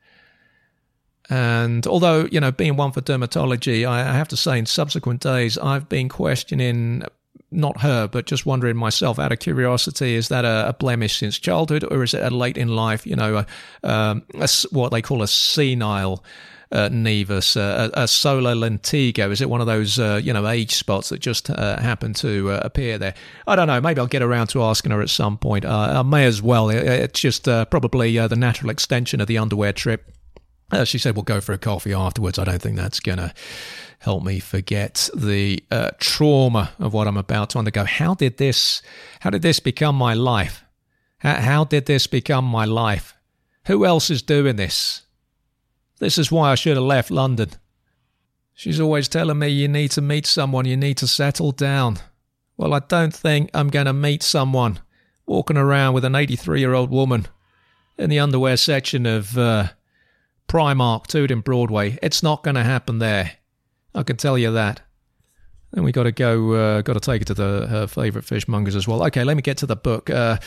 [1.31, 5.59] And although, you know, being one for dermatology, I have to say in subsequent days,
[5.59, 7.03] I've been questioning
[7.51, 11.39] not her, but just wondering myself out of curiosity, is that a, a blemish since
[11.39, 13.45] childhood or is it a late in life, you know,
[13.83, 16.23] a, um, a, what they call a senile
[16.71, 19.31] uh, nevus, uh, a, solar lentigo?
[19.31, 22.53] Is it one of those, uh, you know, age spots that just uh, happen to
[22.53, 23.15] uh, appear there?
[23.47, 23.81] I don't know.
[23.81, 25.65] Maybe I'll get around to asking her at some point.
[25.65, 26.69] Uh, I may as well.
[26.69, 30.13] It's just probably the natural extension of the underwear trip.
[30.85, 32.39] She said we'll go for a coffee afterwards.
[32.39, 33.33] I don't think that's going to
[34.01, 35.63] help me forget the
[35.99, 37.85] trauma of what I'm about to undergo.
[37.85, 38.83] How did this,
[39.21, 40.65] how did this become my life?
[41.19, 43.15] How, how did this become my life?
[43.67, 45.03] Who else is doing this?
[45.99, 47.51] This is why I should have left London.
[48.55, 51.99] She's always telling me you need to meet someone, you need to settle down.
[52.57, 54.81] Well, I don't think I'm going to meet someone
[55.27, 57.27] walking around with an 83 year old woman
[57.97, 59.69] in the underwear section of uh,
[60.49, 61.99] Primark, Tooting Broadway.
[62.03, 63.33] It's not going to happen there.
[63.95, 64.81] I can tell you that.
[65.73, 68.75] Then we got to go, uh, got to take it to the her favourite fishmongers
[68.75, 69.05] as well.
[69.05, 70.09] Okay, let me get to the book.
[70.09, 70.39] Uh,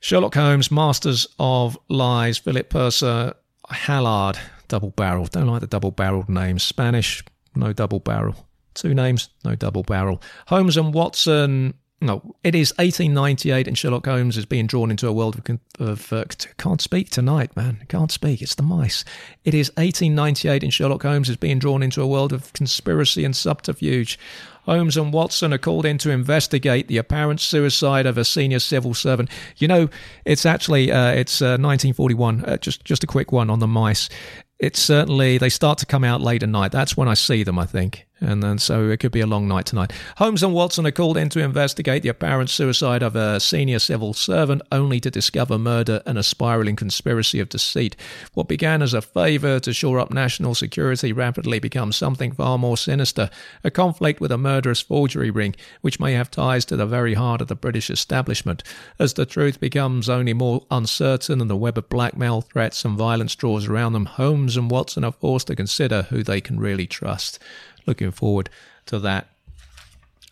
[0.00, 3.34] Sherlock Holmes, Masters of Lies, Philip Purser,
[3.68, 5.26] Hallard, double barrel.
[5.26, 6.62] Don't like the double barreled names.
[6.62, 7.22] Spanish,
[7.54, 8.48] no double barrel.
[8.74, 10.22] Two names, no double barrel.
[10.46, 11.74] Holmes and Watson.
[12.00, 15.58] No, it is 1898, and Sherlock Holmes is being drawn into a world of.
[15.80, 16.24] of uh,
[16.56, 17.84] can't speak tonight, man.
[17.88, 18.40] Can't speak.
[18.40, 19.04] It's the mice.
[19.44, 23.34] It is 1898, and Sherlock Holmes is being drawn into a world of conspiracy and
[23.34, 24.16] subterfuge.
[24.62, 28.94] Holmes and Watson are called in to investigate the apparent suicide of a senior civil
[28.94, 29.28] servant.
[29.56, 29.88] You know,
[30.24, 32.44] it's actually uh, it's uh, 1941.
[32.44, 34.08] Uh, just just a quick one on the mice.
[34.60, 36.70] It's certainly they start to come out late at night.
[36.70, 37.58] That's when I see them.
[37.58, 39.92] I think and then so it could be a long night tonight.
[40.16, 44.12] Holmes and Watson are called in to investigate the apparent suicide of a senior civil
[44.12, 47.96] servant, only to discover murder and a spiraling conspiracy of deceit.
[48.34, 52.76] What began as a favour to shore up national security rapidly becomes something far more
[52.76, 53.30] sinister
[53.64, 57.40] a conflict with a murderous forgery ring, which may have ties to the very heart
[57.40, 58.62] of the British establishment.
[58.98, 63.34] As the truth becomes only more uncertain and the web of blackmail, threats, and violence
[63.34, 67.38] draws around them, Holmes and Watson are forced to consider who they can really trust
[67.88, 68.48] looking forward
[68.86, 69.28] to that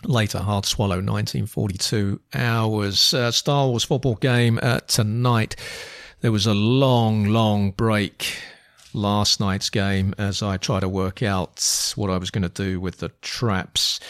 [0.05, 0.39] later.
[0.39, 0.97] Hard swallow.
[0.97, 3.13] 1942 hours.
[3.13, 5.57] Uh, star wars football game uh, tonight.
[6.21, 8.39] There was a long long break
[8.93, 12.81] last night's game as i try to work out what i was going to do
[12.81, 14.01] with the traps.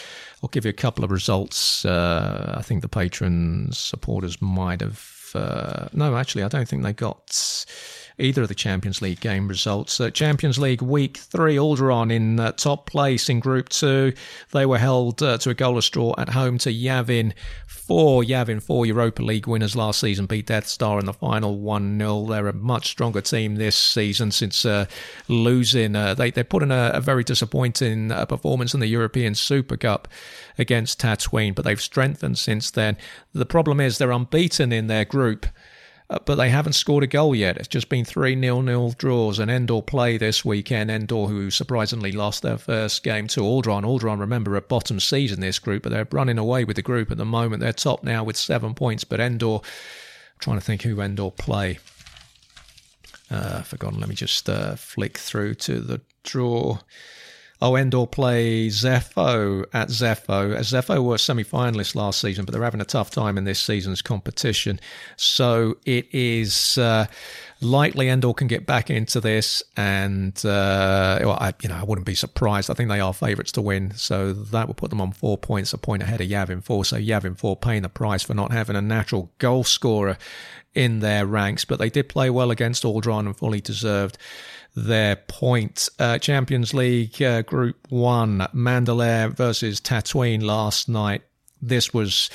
[0.40, 1.84] I'll give you a couple of results.
[1.84, 6.92] Uh, i think the patron supporters might have uh, no actually i don't think they
[6.92, 7.66] got
[8.18, 10.00] either of the Champions League game results.
[10.00, 14.12] Uh, Champions League week three, Alderaan in uh, top place in Group Two.
[14.52, 17.34] They were held uh, to a goalless draw at home to Yavin.
[17.66, 21.98] Four Yavin, four Europa League winners last season beat Death Star in the final 1
[21.98, 22.26] 0.
[22.26, 24.86] They're a much stronger team this season since uh,
[25.28, 25.94] losing.
[25.94, 29.76] Uh, they, they put in a, a very disappointing uh, performance in the European Super
[29.76, 30.08] Cup
[30.58, 32.96] against Tatooine, but they've strengthened since then.
[33.32, 35.46] The problem is they're unbeaten in their group.
[36.08, 37.56] Uh, but they haven't scored a goal yet.
[37.56, 39.38] It's just been 3 0 0 draws.
[39.38, 40.90] And Endor play this weekend.
[40.90, 43.82] Endor, who surprisingly lost their first game to Alderaan.
[43.82, 47.10] Alderaan, remember, a bottom seed in this group, but they're running away with the group
[47.10, 47.60] at the moment.
[47.60, 51.78] They're top now with seven points, but Endor, I'm trying to think who Endor play.
[53.28, 53.98] Uh, forgotten.
[53.98, 56.78] Let me just uh, flick through to the draw.
[57.62, 60.54] Oh, Endor play Zeffo at Zeffo.
[60.58, 64.02] Zeffo were semi finalists last season, but they're having a tough time in this season's
[64.02, 64.78] competition.
[65.16, 67.06] So it is uh,
[67.62, 72.06] likely Endor can get back into this, and uh, well, I, you know I wouldn't
[72.06, 72.70] be surprised.
[72.70, 75.72] I think they are favourites to win, so that will put them on four points,
[75.72, 76.84] a point ahead of Yavin Four.
[76.84, 80.18] So Yavin Four paying the price for not having a natural goal scorer
[80.74, 84.18] in their ranks, but they did play well against Alderaan and fully deserved
[84.76, 85.88] their point.
[85.98, 91.22] Uh, Champions League uh, Group 1, Mandalore versus Tatooine last night.
[91.62, 92.28] This was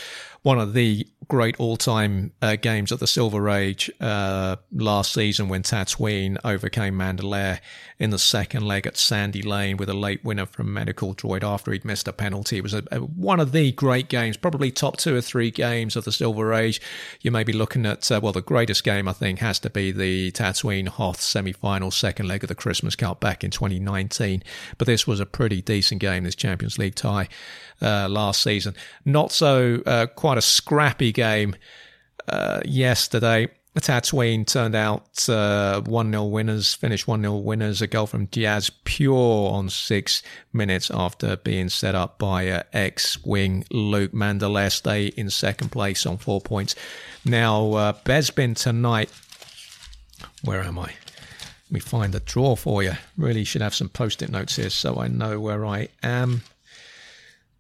[0.44, 5.64] one of the great all-time uh, games of the Silver Age uh, last season when
[5.64, 7.60] Tatooine overcame Mandalore
[8.00, 11.72] in the second leg at Sandy Lane with a late winner from Medical Droid after
[11.72, 12.58] he'd missed a penalty.
[12.58, 15.96] It was a, a, one of the great games, probably top two or three games
[15.96, 16.82] of the Silver Age.
[17.22, 19.92] You may be looking at, uh, well, the greatest game I think has to be
[19.92, 24.44] the Tatooine Hoth semi-final second leg of the Christmas Cup back in 2019.
[24.78, 27.30] But this was a pretty decent game, this Champions League tie
[27.82, 28.76] uh, last season.
[29.06, 31.54] Not so uh, quite a scrappy game
[32.30, 33.50] uh, yesterday.
[33.78, 37.82] Tatooine turned out uh, 1 0 winners, finished 1 0 winners.
[37.82, 40.24] A goal from Diaz Pure on six
[40.54, 44.72] minutes after being set up by uh, ex wing Luke Mandalore.
[44.72, 46.76] Stay in second place on four points.
[47.26, 49.10] Now, uh, Bespin tonight.
[50.46, 50.94] Where am I?
[51.66, 52.94] Let me find the draw for you.
[53.18, 56.44] Really should have some post it notes here so I know where I am.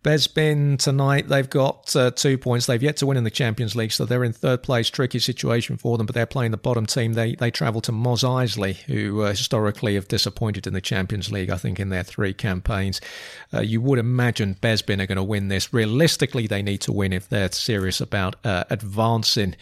[0.03, 2.65] Bespin tonight, they've got uh, two points.
[2.65, 4.89] They've yet to win in the Champions League, so they're in third place.
[4.89, 7.13] Tricky situation for them, but they're playing the bottom team.
[7.13, 11.51] They they travel to Mos Eisley, who uh, historically have disappointed in the Champions League,
[11.51, 12.99] I think, in their three campaigns.
[13.53, 15.71] Uh, you would imagine Bespin are going to win this.
[15.71, 19.55] Realistically, they need to win if they're serious about uh, advancing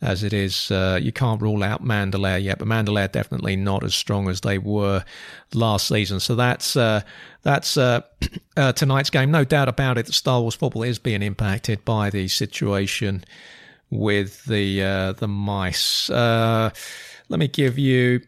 [0.00, 0.70] as it is.
[0.70, 4.58] Uh, you can't rule out Mandalore yet, but Mandalore definitely not as strong as they
[4.58, 5.04] were
[5.54, 6.20] last season.
[6.20, 7.02] So that's uh,
[7.42, 8.02] that's uh,
[8.56, 9.30] uh, tonight's game.
[9.30, 10.06] No doubt about it.
[10.06, 13.24] That Star Wars football is being impacted by the situation
[13.90, 16.08] with the uh, the mice.
[16.10, 16.70] Uh,
[17.28, 18.20] let me give you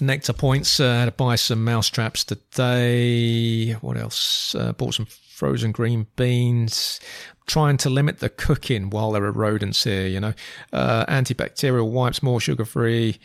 [0.00, 0.78] nectar points.
[0.78, 3.72] Uh, had to buy some mouse traps today.
[3.72, 4.54] What else?
[4.76, 6.98] Bought some frozen green beans
[7.46, 10.32] trying to limit the cooking while there are rodents here, you know.
[10.72, 13.18] Uh, antibacterial wipes, more sugar free,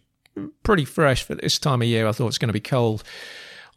[0.62, 2.07] pretty fresh for this time of year.
[2.07, 3.03] I thought it's going to be cold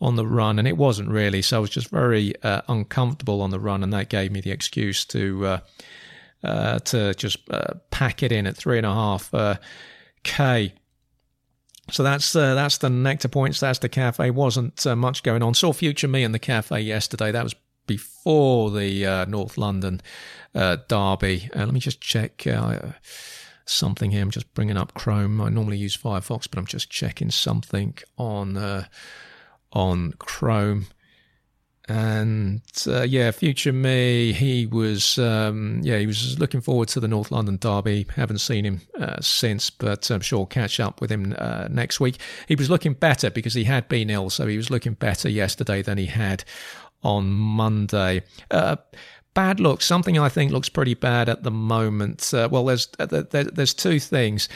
[0.02, 1.42] on the run, and it wasn't really.
[1.42, 4.52] So I was just very uh, uncomfortable on the run, and that gave me the
[4.52, 5.60] excuse to uh,
[6.44, 9.34] uh, to just uh, pack it in at three and a half
[10.24, 10.74] k.
[11.92, 13.60] So that's uh, that's the nectar points.
[13.60, 14.32] That's the cafe.
[14.32, 15.54] Wasn't uh, much going on.
[15.54, 17.32] Saw Future Me in the cafe yesterday.
[17.32, 17.56] That was
[17.88, 20.02] before the uh, North London
[20.54, 21.50] uh, derby.
[21.56, 22.80] Uh, let me just check uh,
[23.66, 24.22] something here.
[24.22, 25.42] I'm just bringing up Chrome.
[25.42, 28.86] I normally use Firefox, but I'm just checking something on
[29.74, 30.88] on Chrome.
[31.90, 37.08] And uh, yeah, future me, he was um, yeah he was looking forward to the
[37.08, 38.06] North London derby.
[38.16, 38.82] Haven't seen him
[39.22, 41.36] since, but I'm sure I'll catch up with him
[41.70, 42.18] next week.
[42.48, 45.82] He was looking better because he had been ill, so he was looking better yesterday
[45.82, 46.44] than he had
[47.04, 48.24] on Monday.
[48.52, 48.78] Uh,
[49.34, 49.82] bad look.
[49.82, 52.34] something I think looks pretty bad at the moment.
[52.34, 54.50] Uh, well, there's uh, there, there's two things.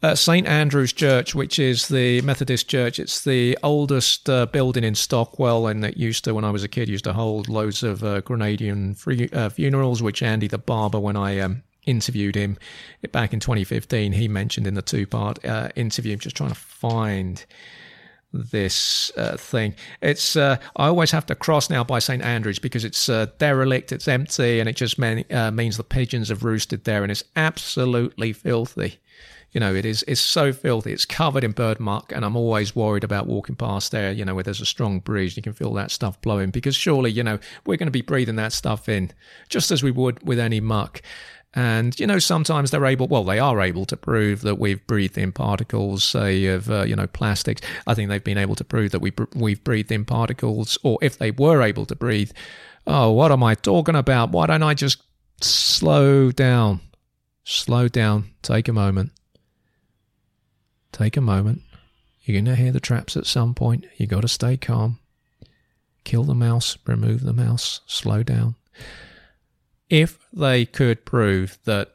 [0.00, 4.94] Uh, St Andrew's Church, which is the Methodist church, it's the oldest uh, building in
[4.94, 8.04] Stockwell, and it used to, when I was a kid, used to hold loads of
[8.04, 10.00] uh, Grenadian free, uh, funerals.
[10.00, 12.58] Which Andy the barber, when I um, interviewed him
[13.10, 15.44] back in 2015, he mentioned in the two-part
[15.74, 16.12] interview.
[16.12, 17.44] I'm just trying to find
[18.32, 19.74] this uh, thing.
[20.00, 23.92] It's uh, I always have to cross now by St Andrews because it's uh, derelict,
[23.92, 27.24] it's empty, and it just mean, uh, means the pigeons have roosted there, and it's
[27.36, 29.00] absolutely filthy.
[29.52, 30.92] You know, it is it's so filthy.
[30.92, 34.12] It's covered in bird muck, and I'm always worried about walking past there.
[34.12, 37.10] You know, where there's a strong breeze, you can feel that stuff blowing because surely,
[37.10, 39.12] you know, we're going to be breathing that stuff in
[39.48, 41.02] just as we would with any muck.
[41.54, 45.16] And, you know, sometimes they're able, well, they are able to prove that we've breathed
[45.16, 47.62] in particles, say, of, uh, you know, plastics.
[47.86, 51.16] I think they've been able to prove that we, we've breathed in particles, or if
[51.16, 52.32] they were able to breathe,
[52.86, 54.30] oh, what am I talking about?
[54.30, 55.02] Why don't I just
[55.40, 56.80] slow down?
[57.44, 58.30] Slow down.
[58.42, 59.12] Take a moment.
[60.92, 61.62] Take a moment.
[62.22, 63.86] You're going to hear the traps at some point.
[63.96, 64.98] you got to stay calm.
[66.04, 68.54] Kill the mouse, remove the mouse, slow down
[69.88, 71.94] if they could prove that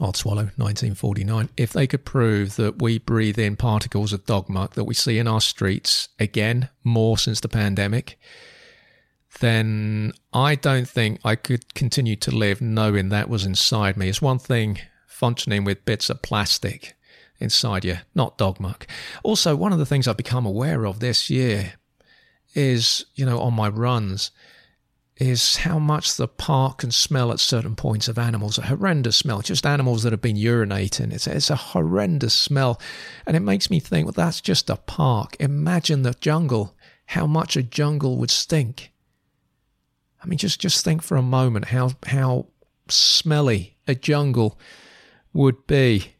[0.00, 1.50] I'd swallow 1949.
[1.56, 5.18] If they could prove that we breathe in particles of dog muck that we see
[5.18, 8.18] in our streets again more since the pandemic,
[9.38, 14.08] then I don't think I could continue to live knowing that was inside me.
[14.08, 16.96] It's one thing functioning with bits of plastic
[17.40, 18.86] inside you, not dog muck.
[19.22, 21.74] Also, one of the things I've become aware of this year
[22.54, 24.30] is, you know, on my runs,
[25.16, 28.58] is how much the park can smell at certain points of animals.
[28.58, 31.12] A horrendous smell, just animals that have been urinating.
[31.12, 32.80] It's, it's a horrendous smell.
[33.24, 35.36] And it makes me think, well, that's just a park.
[35.38, 36.74] Imagine the jungle,
[37.06, 38.90] how much a jungle would stink.
[40.22, 42.46] I mean, just, just think for a moment how, how
[42.88, 44.58] smelly a jungle
[45.32, 46.13] would be.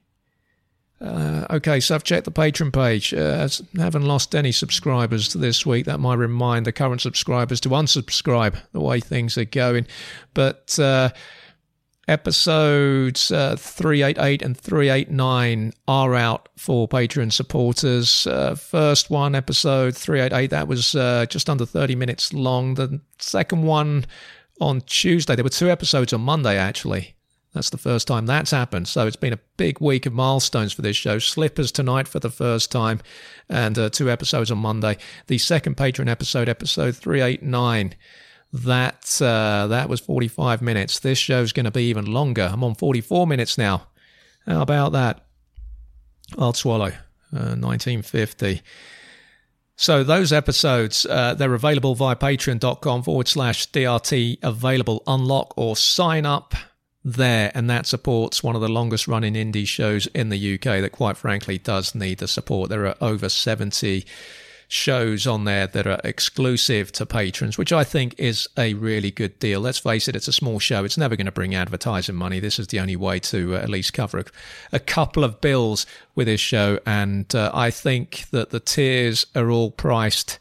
[1.01, 3.13] Uh, okay, so I've checked the Patreon page.
[3.13, 5.87] Uh, haven't lost any subscribers this week.
[5.87, 9.87] That might remind the current subscribers to unsubscribe the way things are going.
[10.33, 11.11] But uh,
[12.09, 18.27] episodes uh, 388 and 389 are out for Patreon supporters.
[18.27, 22.75] Uh, first one, episode 388, that was uh, just under 30 minutes long.
[22.75, 24.07] The second one
[24.61, 27.14] on Tuesday, there were two episodes on Monday actually.
[27.55, 28.89] That's the first time that's happened.
[28.89, 31.21] So it's been a big week of milestones for this show.
[31.21, 33.01] Slippers tonight for the first time,
[33.49, 34.99] and uh, two episodes on Monday.
[35.29, 37.95] The second Patreon episode, episode 389.
[38.53, 40.99] That uh, that was 45 minutes.
[40.99, 42.49] This show's going to be even longer.
[42.53, 43.87] I'm on 44 minutes now.
[44.47, 45.25] How about that?
[46.39, 46.93] I'll swallow.
[47.33, 48.63] Uh, 1950.
[49.77, 56.27] So those episodes, uh, they're available via patreon.com forward slash DRT available, unlock or sign
[56.27, 56.55] up
[57.05, 60.93] there, and that supports one of the longest running indie shows in the UK that,
[60.93, 62.71] quite frankly, does need the support.
[62.71, 64.05] There are over 70
[64.69, 69.39] shows on there that are exclusive to patrons, which I think is a really good
[69.39, 69.61] deal.
[69.61, 70.85] Let's face it, it's a small show.
[70.85, 72.41] It's never going to bring advertising money.
[72.41, 74.25] This is the only way to uh, at least cover a,
[74.73, 76.79] a, couple of bills with this show.
[76.87, 80.39] And uh, I think that the tiers are all priced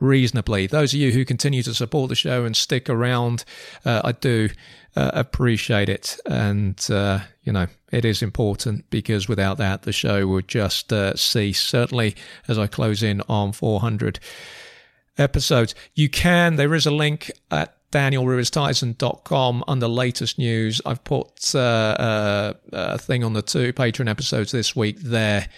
[0.00, 0.66] reasonably.
[0.66, 3.44] Those of you who continue to support the show and stick around,
[3.84, 4.48] uh, I do
[4.96, 6.18] uh, appreciate it.
[6.26, 11.14] And, uh, you know, it is important because without that, the show would just uh,
[11.16, 11.60] cease.
[11.60, 14.20] Certainly, as I close in on 400
[15.16, 20.80] episodes, you can, there is a link at danielruiztizon.com under latest news.
[20.84, 25.48] I've put uh, uh, a thing on the two Patreon episodes this week there.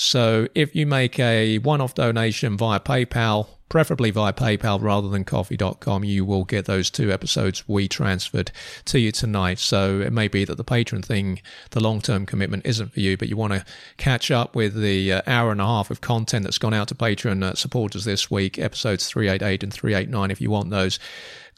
[0.00, 5.24] So if you make a one off donation via PayPal, preferably via PayPal rather than
[5.24, 8.50] ko-fi.com, you will get those two episodes we transferred
[8.86, 9.58] to you tonight.
[9.58, 11.42] So it may be that the patron thing,
[11.72, 13.62] the long term commitment isn't for you, but you want to
[13.98, 16.94] catch up with the uh, hour and a half of content that's gone out to
[16.94, 20.98] Patreon uh, supporters this week, episodes 388 and 389, if you want those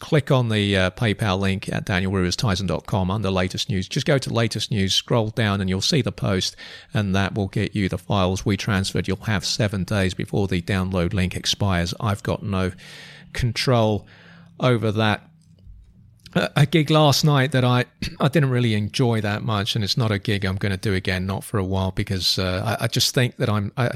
[0.02, 3.86] click on the uh, PayPal link at danielruiztizon.com under latest news.
[3.86, 6.56] Just go to latest news, scroll down, and you'll see the post,
[6.92, 9.06] and that will get you the files we transferred.
[9.06, 11.94] You'll have seven days before the download link expires.
[12.00, 12.72] I've got no
[13.32, 14.04] control
[14.58, 15.22] over that.
[16.34, 17.84] A gig last night that I
[18.20, 20.94] I didn't really enjoy that much, and it's not a gig I'm going to do
[20.94, 23.90] again, not for a while, because uh, I, I, just think that I'm, I,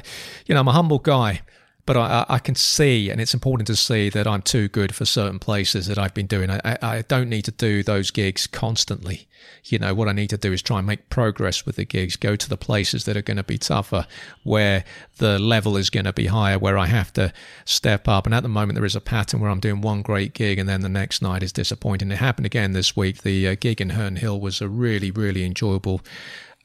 [0.46, 1.42] you know, I'm a humble guy,
[1.86, 5.04] but I, I, can see, and it's important to see that I'm too good for
[5.04, 6.50] certain places that I've been doing.
[6.50, 9.28] I, I, don't need to do those gigs constantly.
[9.64, 12.16] You know, what I need to do is try and make progress with the gigs,
[12.16, 14.06] go to the places that are going to be tougher,
[14.42, 14.84] where
[15.18, 17.32] the level is going to be higher, where I have to
[17.64, 18.26] step up.
[18.26, 20.68] And at the moment, there is a pattern where I'm doing one great gig and
[20.68, 22.10] then the next night is disappointing.
[22.10, 23.22] It happened again this week.
[23.22, 26.00] The uh, gig in Herne Hill was a really, really enjoyable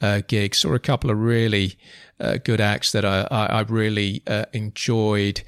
[0.02, 0.56] uh, gig.
[0.56, 1.78] Saw a couple of really
[2.20, 5.42] uh, good acts that I, I, I really uh, enjoyed.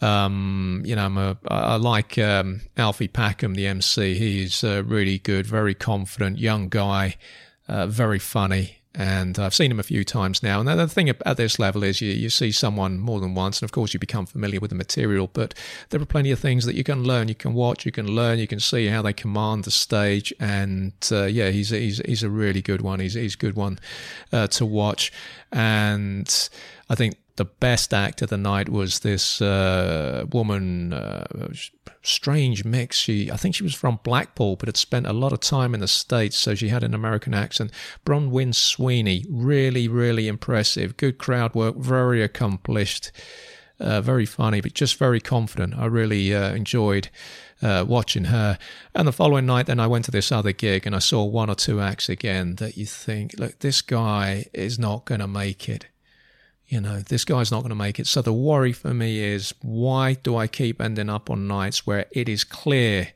[0.00, 4.14] Um, you know, I'm a, I like um, Alfie Packham, the MC.
[4.14, 7.16] He's uh, really good, very confident, young guy,
[7.68, 10.60] uh, very funny and I've seen him a few times now.
[10.60, 13.66] And the thing at this level is you, you see someone more than once, and
[13.66, 15.30] of course you become familiar with the material.
[15.32, 15.54] But
[15.90, 17.28] there are plenty of things that you can learn.
[17.28, 20.34] You can watch, you can learn, you can see how they command the stage.
[20.40, 22.98] And uh, yeah, he's he's he's a really good one.
[22.98, 23.78] He's he's a good one
[24.32, 25.12] uh, to watch.
[25.52, 26.48] And
[26.88, 31.48] I think the best act of the night was this uh, woman, uh,
[32.02, 32.98] strange mix.
[32.98, 35.80] She, I think she was from Blackpool, but had spent a lot of time in
[35.80, 37.70] the States, so she had an American accent.
[38.04, 40.98] Bronwyn Sweeney, really, really impressive.
[40.98, 43.10] Good crowd work, very accomplished,
[43.78, 45.74] uh, very funny, but just very confident.
[45.78, 47.08] I really uh, enjoyed.
[47.62, 48.56] Uh, watching her.
[48.94, 51.50] And the following night, then I went to this other gig and I saw one
[51.50, 55.68] or two acts again that you think, look, this guy is not going to make
[55.68, 55.84] it
[56.70, 58.06] you know, this guy's not going to make it.
[58.06, 62.06] So the worry for me is why do I keep ending up on nights where
[62.12, 63.08] it is clear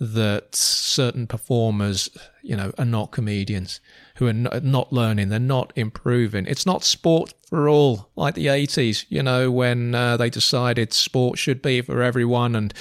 [0.00, 2.08] that certain performers,
[2.42, 3.80] you know, are not comedians
[4.16, 6.46] who are not learning, they're not improving.
[6.46, 11.38] It's not sport for all like the 80s, you know, when uh, they decided sport
[11.38, 12.72] should be for everyone and,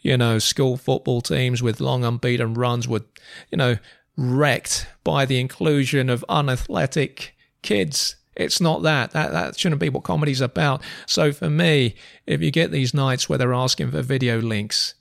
[0.00, 3.04] you know, school football teams with long unbeaten runs were,
[3.50, 3.76] you know,
[4.16, 9.10] wrecked by the inclusion of unathletic kids it's not that.
[9.12, 10.82] That that shouldn't be what comedy's about.
[11.06, 11.94] So for me,
[12.26, 14.94] if you get these nights where they're asking for video links,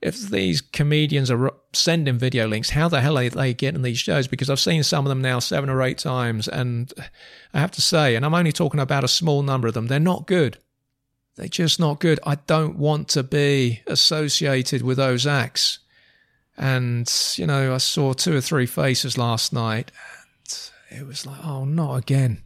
[0.00, 4.28] if these comedians are sending video links, how the hell are they getting these shows?
[4.28, 6.92] Because I've seen some of them now seven or eight times, and
[7.54, 9.98] I have to say, and I'm only talking about a small number of them, they're
[9.98, 10.58] not good.
[11.36, 12.20] They're just not good.
[12.24, 15.78] I don't want to be associated with those acts.
[16.56, 19.90] And, you know, I saw two or three faces last night,
[20.90, 22.42] and it was like, oh, not again.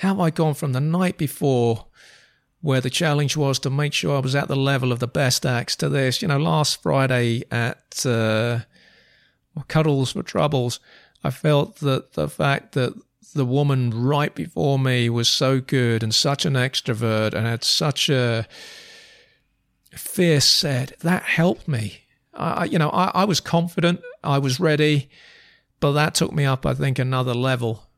[0.00, 1.86] How have I gone from the night before
[2.62, 5.46] where the challenge was to make sure I was at the level of the best
[5.46, 6.22] acts to this.
[6.22, 8.60] You know, last Friday at uh,
[9.68, 10.80] Cuddles for Troubles,
[11.22, 12.94] I felt that the fact that
[13.34, 18.08] the woman right before me was so good and such an extrovert and had such
[18.08, 18.46] a
[19.92, 22.04] fierce set, that helped me.
[22.32, 25.10] I, you know, I, I was confident, I was ready,
[25.78, 27.89] but that took me up, I think, another level.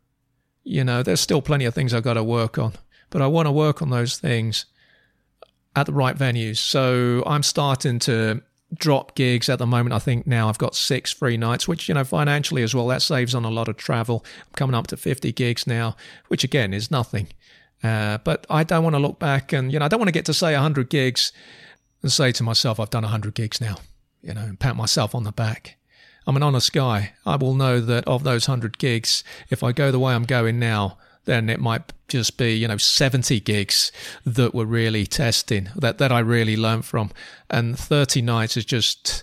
[0.64, 2.74] You know, there's still plenty of things I've got to work on
[3.12, 4.64] but I want to work on those things
[5.76, 6.56] at the right venues.
[6.56, 8.42] So I'm starting to
[8.74, 9.94] drop gigs at the moment.
[9.94, 13.02] I think now I've got six free nights, which, you know, financially as well, that
[13.02, 14.24] saves on a lot of travel.
[14.40, 15.94] I'm coming up to 50 gigs now,
[16.28, 17.28] which again is nothing.
[17.84, 20.12] Uh, but I don't want to look back and, you know, I don't want to
[20.12, 21.32] get to say 100 gigs
[22.00, 23.76] and say to myself, I've done 100 gigs now,
[24.22, 25.76] you know, and pat myself on the back.
[26.26, 27.12] I'm an honest guy.
[27.26, 30.58] I will know that of those 100 gigs, if I go the way I'm going
[30.58, 33.92] now, then it might just be, you know, 70 gigs
[34.26, 37.10] that were really testing, that, that I really learned from.
[37.48, 39.22] And 30 nights is just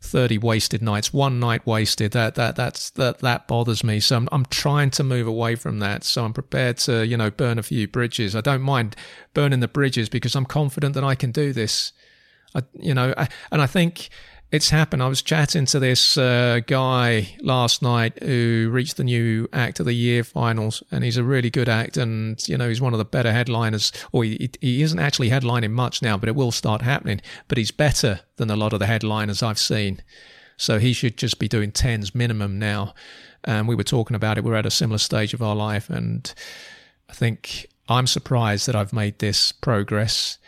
[0.00, 2.12] 30 wasted nights, one night wasted.
[2.12, 4.00] That, that, that's, that, that bothers me.
[4.00, 6.04] So I'm, I'm trying to move away from that.
[6.04, 8.36] So I'm prepared to, you know, burn a few bridges.
[8.36, 8.94] I don't mind
[9.34, 11.92] burning the bridges because I'm confident that I can do this.
[12.54, 14.08] I, you know, I, and I think,
[14.50, 15.02] it's happened.
[15.02, 19.86] I was chatting to this uh, guy last night who reached the new Act of
[19.86, 22.98] the Year finals, and he's a really good act, and you know he's one of
[22.98, 23.92] the better headliners.
[24.10, 27.20] Or he, he isn't actually headlining much now, but it will start happening.
[27.48, 30.02] But he's better than a lot of the headliners I've seen,
[30.56, 32.94] so he should just be doing tens minimum now.
[33.44, 34.44] And we were talking about it.
[34.44, 36.32] We're at a similar stage of our life, and
[37.10, 40.38] I think I'm surprised that I've made this progress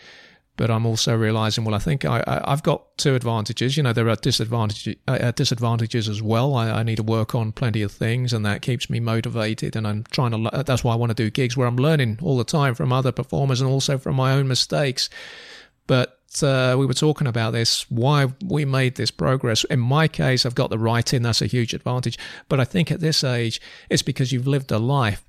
[0.60, 3.78] but I'm also realizing, well, I think I, have got two advantages.
[3.78, 6.54] You know, there are disadvantages, uh, uh, disadvantages as well.
[6.54, 9.74] I, I, need to work on plenty of things, and that keeps me motivated.
[9.74, 10.62] And I'm trying to.
[10.62, 13.10] That's why I want to do gigs where I'm learning all the time from other
[13.10, 15.08] performers and also from my own mistakes.
[15.86, 19.64] But uh, we were talking about this, why we made this progress.
[19.64, 21.22] In my case, I've got the writing.
[21.22, 22.18] That's a huge advantage.
[22.50, 25.24] But I think at this age, it's because you've lived a life.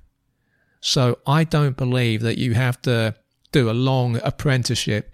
[0.82, 3.14] So I don't believe that you have to
[3.52, 5.10] do a long apprenticeship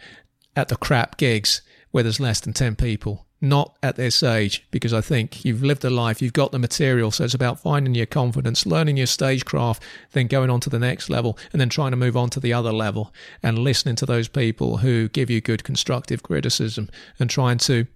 [0.56, 3.26] at the crap gigs where there's less than 10 people.
[3.40, 7.12] Not at this age, because I think you've lived a life, you've got the material.
[7.12, 9.82] So it's about finding your confidence, learning your stagecraft,
[10.12, 12.52] then going on to the next level, and then trying to move on to the
[12.52, 17.58] other level and listening to those people who give you good constructive criticism and trying
[17.58, 17.86] to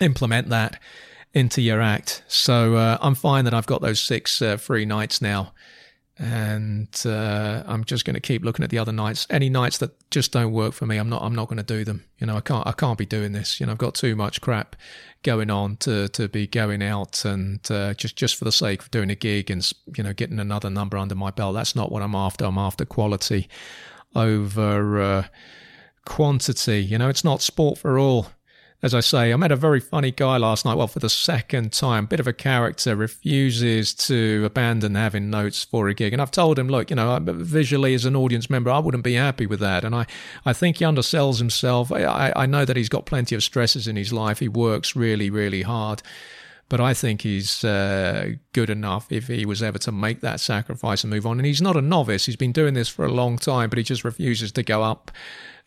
[0.00, 0.80] implement that
[1.34, 2.22] into your act.
[2.28, 5.52] So uh, I'm fine that I've got those six uh, free nights now
[6.20, 9.26] and uh, I'm just going to keep looking at the other nights.
[9.30, 11.22] Any nights that just don't work for me, I'm not.
[11.22, 12.04] I'm not going to do them.
[12.18, 12.66] You know, I can't.
[12.66, 13.58] I can't be doing this.
[13.58, 14.76] You know, I've got too much crap
[15.22, 18.90] going on to to be going out and uh, just just for the sake of
[18.90, 21.54] doing a gig and you know getting another number under my belt.
[21.54, 22.44] That's not what I'm after.
[22.44, 23.48] I'm after quality
[24.14, 25.24] over uh,
[26.04, 26.84] quantity.
[26.84, 28.26] You know, it's not sport for all
[28.82, 30.74] as I say, I met a very funny guy last night.
[30.74, 35.88] Well, for the second time, bit of a character, refuses to abandon having notes for
[35.88, 36.14] a gig.
[36.14, 39.14] And I've told him, look, you know, visually as an audience member, I wouldn't be
[39.14, 39.84] happy with that.
[39.84, 40.06] And I,
[40.46, 41.92] I think he undersells himself.
[41.92, 44.38] I, I know that he's got plenty of stresses in his life.
[44.38, 46.02] He works really, really hard.
[46.70, 51.02] But I think he's uh, good enough if he was ever to make that sacrifice
[51.02, 51.38] and move on.
[51.38, 52.26] And he's not a novice.
[52.26, 55.10] He's been doing this for a long time, but he just refuses to go up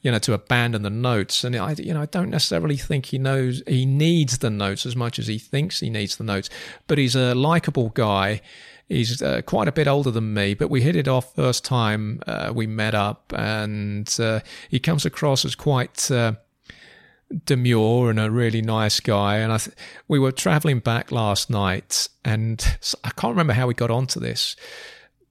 [0.04, 1.44] you know, to abandon the notes.
[1.44, 4.96] And I, you know, I don't necessarily think he knows he needs the notes as
[4.96, 6.50] much as he thinks he needs the notes.
[6.88, 8.42] But he's a likable guy.
[8.90, 12.22] He's uh, quite a bit older than me, but we hit it off first time
[12.28, 16.34] uh, we met up, and uh, he comes across as quite uh,
[17.46, 19.38] demure and a really nice guy.
[19.38, 19.76] And I th-
[20.10, 24.58] we were traveling back last night, and I can't remember how we got onto this,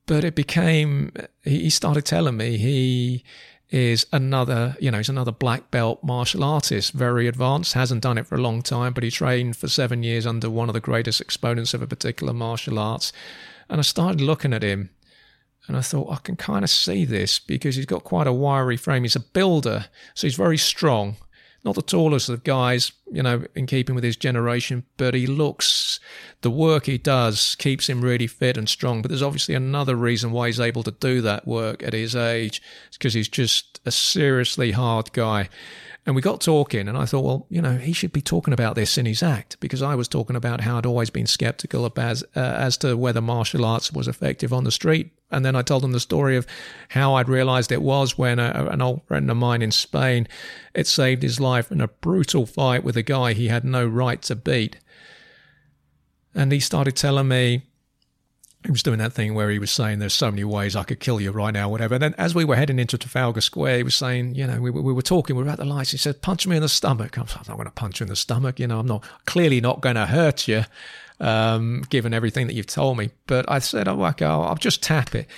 [0.07, 1.13] but it became
[1.45, 3.23] he started telling me he
[3.73, 8.27] is another, you know, he's another black belt martial artist, very advanced, hasn't done it
[8.27, 11.23] for a long time, but he trained for seven years under one of the greatest
[11.23, 13.13] exponents of a particular martial arts.
[13.71, 14.91] And I started looking at him
[15.67, 18.77] and I thought, I can kind of see this because he's got quite a wiry
[18.77, 19.05] frame.
[19.05, 21.17] He's a builder, so he's very strong
[21.65, 26.01] not the tallest of guys, you know, in keeping with his generation, but he looks,
[26.41, 29.01] the work he does keeps him really fit and strong.
[29.01, 32.61] But there's obviously another reason why he's able to do that work at his age.
[32.89, 35.49] It's because he's just a seriously hard guy.
[36.05, 38.75] And we got talking, and I thought, well, you know, he should be talking about
[38.75, 42.25] this in his act because I was talking about how I'd always been skeptical as,
[42.35, 45.13] uh, as to whether martial arts was effective on the street.
[45.33, 46.47] And then I told him the story of
[46.91, 50.29] how I'd realized it was when a, an old friend of mine in Spain,
[50.75, 54.21] it saved his life in a brutal fight with a guy he had no right
[54.23, 54.79] to beat.
[56.35, 57.63] And he started telling me
[58.65, 61.01] he was doing that thing where he was saying there's so many ways I could
[61.01, 61.95] kill you right now, whatever.
[61.95, 64.71] And then as we were heading into Trafalgar Square, he was saying, you know, we,
[64.71, 65.91] we were talking, we were at the lights.
[65.91, 67.19] He said, punch me in the stomach.
[67.19, 68.61] I'm, I'm not going to punch you in the stomach.
[68.61, 70.65] You know, I'm not clearly not going to hurt you,
[71.23, 73.11] um, given everything that you've told me.
[73.27, 75.29] But I said, oh, okay, I'll, I'll just tap it.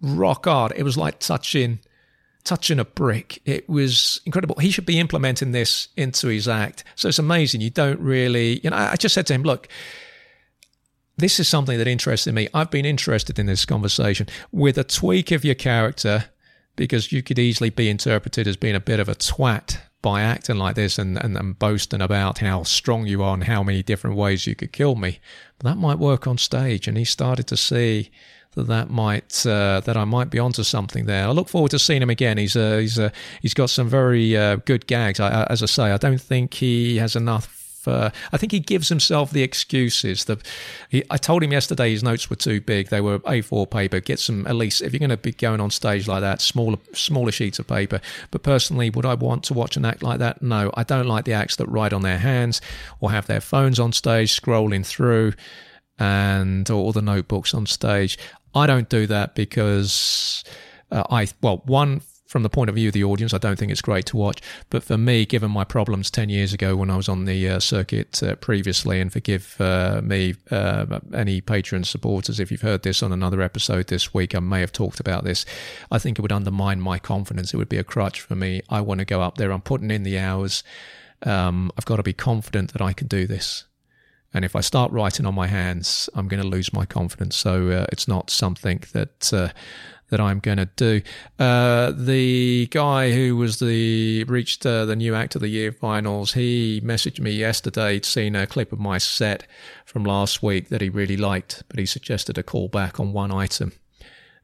[0.00, 0.72] Rock hard.
[0.74, 1.80] It was like touching,
[2.44, 3.40] touching a brick.
[3.44, 4.56] It was incredible.
[4.56, 6.82] He should be implementing this into his act.
[6.96, 7.60] So it's amazing.
[7.60, 9.68] You don't really, you know, I just said to him, look,
[11.18, 12.48] this is something that interested me.
[12.54, 16.26] I've been interested in this conversation with a tweak of your character
[16.74, 20.56] because you could easily be interpreted as being a bit of a twat by acting
[20.56, 24.16] like this and, and, and boasting about how strong you are and how many different
[24.16, 25.18] ways you could kill me.
[25.58, 26.86] But that might work on stage.
[26.86, 28.10] And he started to see
[28.54, 31.26] that that might uh, that I might be onto something there.
[31.26, 32.38] I look forward to seeing him again.
[32.38, 33.10] He's uh, he's uh,
[33.42, 35.20] he's got some very uh, good gags.
[35.20, 38.88] I, as I say, I don't think he has enough uh, I think he gives
[38.88, 40.24] himself the excuses.
[40.24, 40.46] That
[40.88, 44.00] he, I told him yesterday his notes were too big; they were A4 paper.
[44.00, 46.78] Get some at least if you're going to be going on stage like that, smaller
[46.92, 48.00] smaller sheets of paper.
[48.30, 50.42] But personally, would I want to watch an act like that?
[50.42, 52.60] No, I don't like the acts that write on their hands
[53.00, 55.34] or have their phones on stage scrolling through
[55.98, 58.18] and all the notebooks on stage.
[58.54, 60.44] I don't do that because
[60.90, 63.72] uh, I well one from the point of view of the audience, I don't think
[63.72, 64.42] it's great to watch.
[64.68, 67.58] But for me, given my problems 10 years ago when I was on the uh,
[67.58, 73.02] circuit uh, previously, and forgive uh, me, uh, any Patreon supporters, if you've heard this
[73.02, 75.46] on another episode this week, I may have talked about this.
[75.90, 77.54] I think it would undermine my confidence.
[77.54, 78.60] It would be a crutch for me.
[78.68, 79.50] I want to go up there.
[79.50, 80.62] I'm putting in the hours.
[81.22, 83.64] Um, I've got to be confident that I can do this.
[84.34, 87.36] And if I start writing on my hands, I'm going to lose my confidence.
[87.36, 89.48] So uh, it's not something that uh,
[90.10, 91.02] that I'm going to do.
[91.38, 96.32] Uh, the guy who was the reached uh, the new Act of the Year finals,
[96.32, 97.94] he messaged me yesterday.
[97.94, 99.46] He'd seen a clip of my set
[99.84, 103.32] from last week that he really liked, but he suggested a call back on one
[103.32, 103.72] item.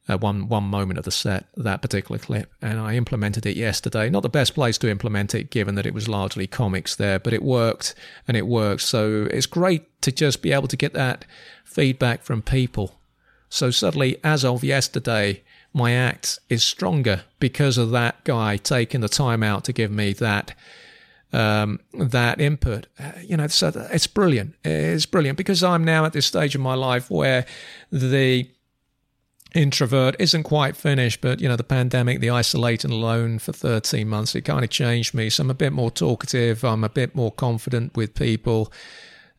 [0.07, 4.07] Uh, one one moment of the set, that particular clip, and I implemented it yesterday.
[4.07, 7.33] Not the best place to implement it, given that it was largely comics there, but
[7.33, 7.95] it worked,
[8.27, 8.83] and it worked.
[8.83, 11.25] So it's great to just be able to get that
[11.63, 12.99] feedback from people.
[13.49, 15.41] So suddenly, as of yesterday,
[15.75, 20.13] my act is stronger because of that guy taking the time out to give me
[20.13, 20.55] that
[21.33, 22.87] um, that input.
[22.97, 24.55] Uh, you know, so it's brilliant.
[24.63, 27.45] It's brilliant because I'm now at this stage of my life where
[27.91, 28.49] the
[29.53, 34.33] introvert isn't quite finished, but you know, the pandemic, the isolating alone for 13 months,
[34.33, 35.29] it kind of changed me.
[35.29, 36.63] So I'm a bit more talkative.
[36.63, 38.71] I'm a bit more confident with people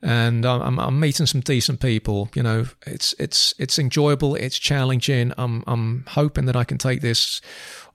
[0.02, 2.28] and I'm, I'm meeting some decent people.
[2.34, 4.34] You know, it's it's it's enjoyable.
[4.34, 5.32] It's challenging.
[5.38, 7.40] I'm I'm hoping that I can take this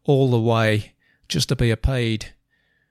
[0.06, 0.94] all the way
[1.28, 2.34] just to be a paid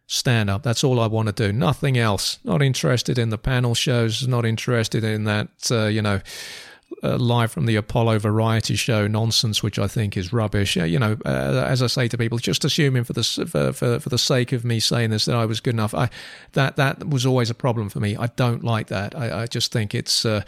[0.07, 0.63] stand up.
[0.63, 1.53] That's all I want to do.
[1.53, 2.39] Nothing else.
[2.45, 4.27] Not interested in the panel shows.
[4.27, 5.49] Not interested in that.
[5.71, 6.21] Uh, you know
[7.03, 10.77] uh, live from the Apollo variety show nonsense, which I think is rubbish.
[10.77, 14.01] Uh, you know, uh, as I say to people, just assuming for the for, for,
[14.01, 15.95] for the sake of me saying this that I was good enough.
[15.95, 16.11] I
[16.53, 18.17] that that was always a problem for me.
[18.17, 19.15] I don't like that.
[19.15, 20.43] I, I just think it's uh,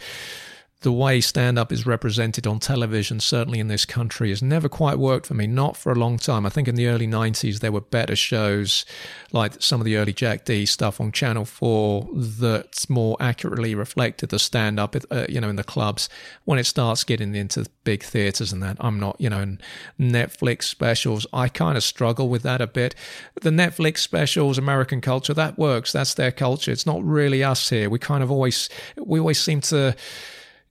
[0.83, 4.99] the way stand up is represented on television, certainly in this country, has never quite
[4.99, 5.47] worked for me.
[5.47, 6.45] Not for a long time.
[6.45, 8.85] I think in the early 90s, there were better shows
[9.31, 14.29] like some of the early Jack Dee stuff on Channel 4 that more accurately reflected
[14.29, 16.09] the stand up, uh, you know, in the clubs.
[16.43, 19.55] When it starts getting into big theaters and that, I'm not, you know,
[19.99, 22.93] Netflix specials, I kind of struggle with that a bit.
[23.41, 25.93] The Netflix specials, American culture, that works.
[25.93, 26.71] That's their culture.
[26.71, 27.89] It's not really us here.
[27.89, 29.95] We kind of always, we always seem to,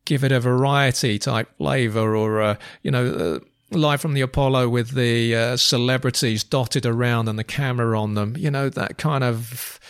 [0.04, 4.68] give it a variety type flavor or, uh, you know, uh, live from the Apollo
[4.68, 9.24] with the uh, celebrities dotted around and the camera on them, you know, that kind
[9.24, 9.80] of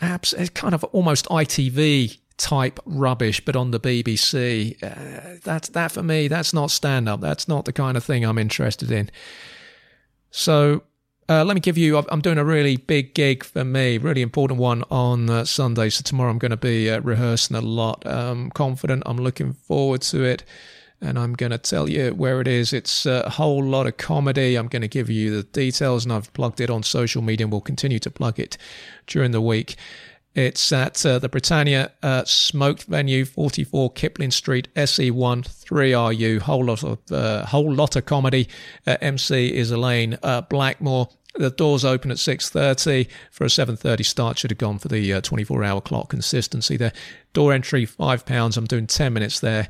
[0.00, 4.80] it's kind of almost ITV type rubbish, but on the BBC.
[4.82, 6.28] Uh, that's that for me.
[6.28, 7.20] That's not stand up.
[7.20, 9.10] That's not the kind of thing I'm interested in.
[10.30, 10.84] So
[11.28, 14.58] uh, let me give you, I'm doing a really big gig for me, really important
[14.58, 15.90] one on uh, Sunday.
[15.90, 18.06] So tomorrow I'm going to be uh, rehearsing a lot.
[18.06, 20.44] I'm confident, I'm looking forward to it.
[21.00, 22.72] And I'm going to tell you where it is.
[22.72, 24.56] It's a whole lot of comedy.
[24.56, 27.52] I'm going to give you the details, and I've plugged it on social media and
[27.52, 28.58] will continue to plug it
[29.06, 29.76] during the week.
[30.38, 36.38] It's at uh, the Britannia uh, Smoked Venue, 44 Kipling Street, SE1 3RU.
[36.42, 38.48] Whole lot of uh, whole lot of comedy.
[38.86, 41.08] Uh, MC is Elaine uh, Blackmore.
[41.34, 44.38] The doors open at 6.30 for a 7.30 start.
[44.38, 46.92] Should have gone for the 24-hour clock consistency there.
[47.32, 48.56] Door entry, £5.
[48.56, 49.68] I'm doing 10 minutes there.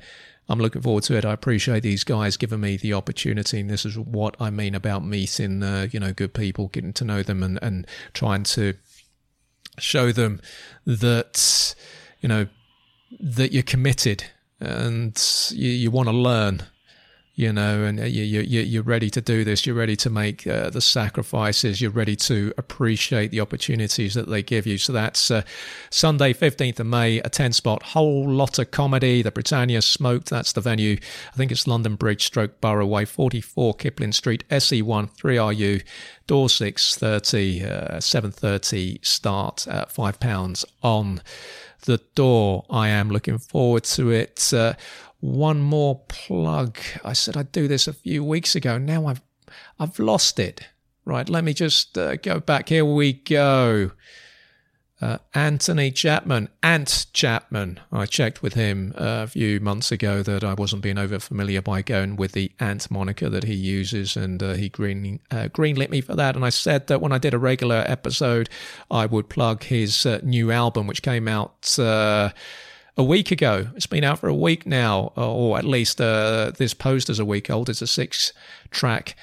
[0.51, 1.25] I'm looking forward to it.
[1.25, 3.61] I appreciate these guys giving me the opportunity.
[3.61, 7.05] And this is what I mean about meeting, uh, you know, good people, getting to
[7.05, 8.75] know them and, and trying to
[9.79, 10.41] show them
[10.87, 11.75] that
[12.21, 12.47] you know
[13.21, 14.25] that you're committed
[14.61, 16.63] and you, you want to learn
[17.39, 19.65] you know, and you, you, you're ready to do this.
[19.65, 21.81] You're ready to make uh, the sacrifices.
[21.81, 24.77] You're ready to appreciate the opportunities that they give you.
[24.77, 25.43] So that's uh,
[25.89, 29.23] Sunday, 15th of May, a 10 spot, whole lot of comedy.
[29.23, 30.97] The Britannia Smoked, that's the venue.
[31.33, 35.85] I think it's London Bridge, stroke Borough Way, 44 Kipling Street, SE1, 3RU.
[36.27, 41.23] Door 630, uh, 730 start at £5 on
[41.85, 42.65] the door.
[42.69, 44.53] I am looking forward to it.
[44.53, 44.75] Uh,
[45.21, 46.79] one more plug.
[47.05, 48.79] I said I'd do this a few weeks ago.
[48.79, 49.23] Now I've
[49.79, 50.67] I've lost it.
[51.05, 52.69] Right, let me just uh, go back.
[52.69, 53.93] Here we go.
[55.01, 57.79] Uh, Anthony Chapman, Ant Chapman.
[57.93, 61.83] I checked with him a few months ago that I wasn't being over familiar by
[61.83, 66.01] going with the Ant moniker that he uses, and uh, he green uh, greenlit me
[66.01, 66.35] for that.
[66.35, 68.51] And I said that when I did a regular episode,
[68.91, 72.31] I would plug his uh, new album, which came out uh,
[72.99, 73.69] a week ago.
[73.77, 77.25] It's been out for a week now, or at least uh, this post is a
[77.25, 77.71] week old.
[77.71, 78.33] It's a six
[78.71, 79.15] track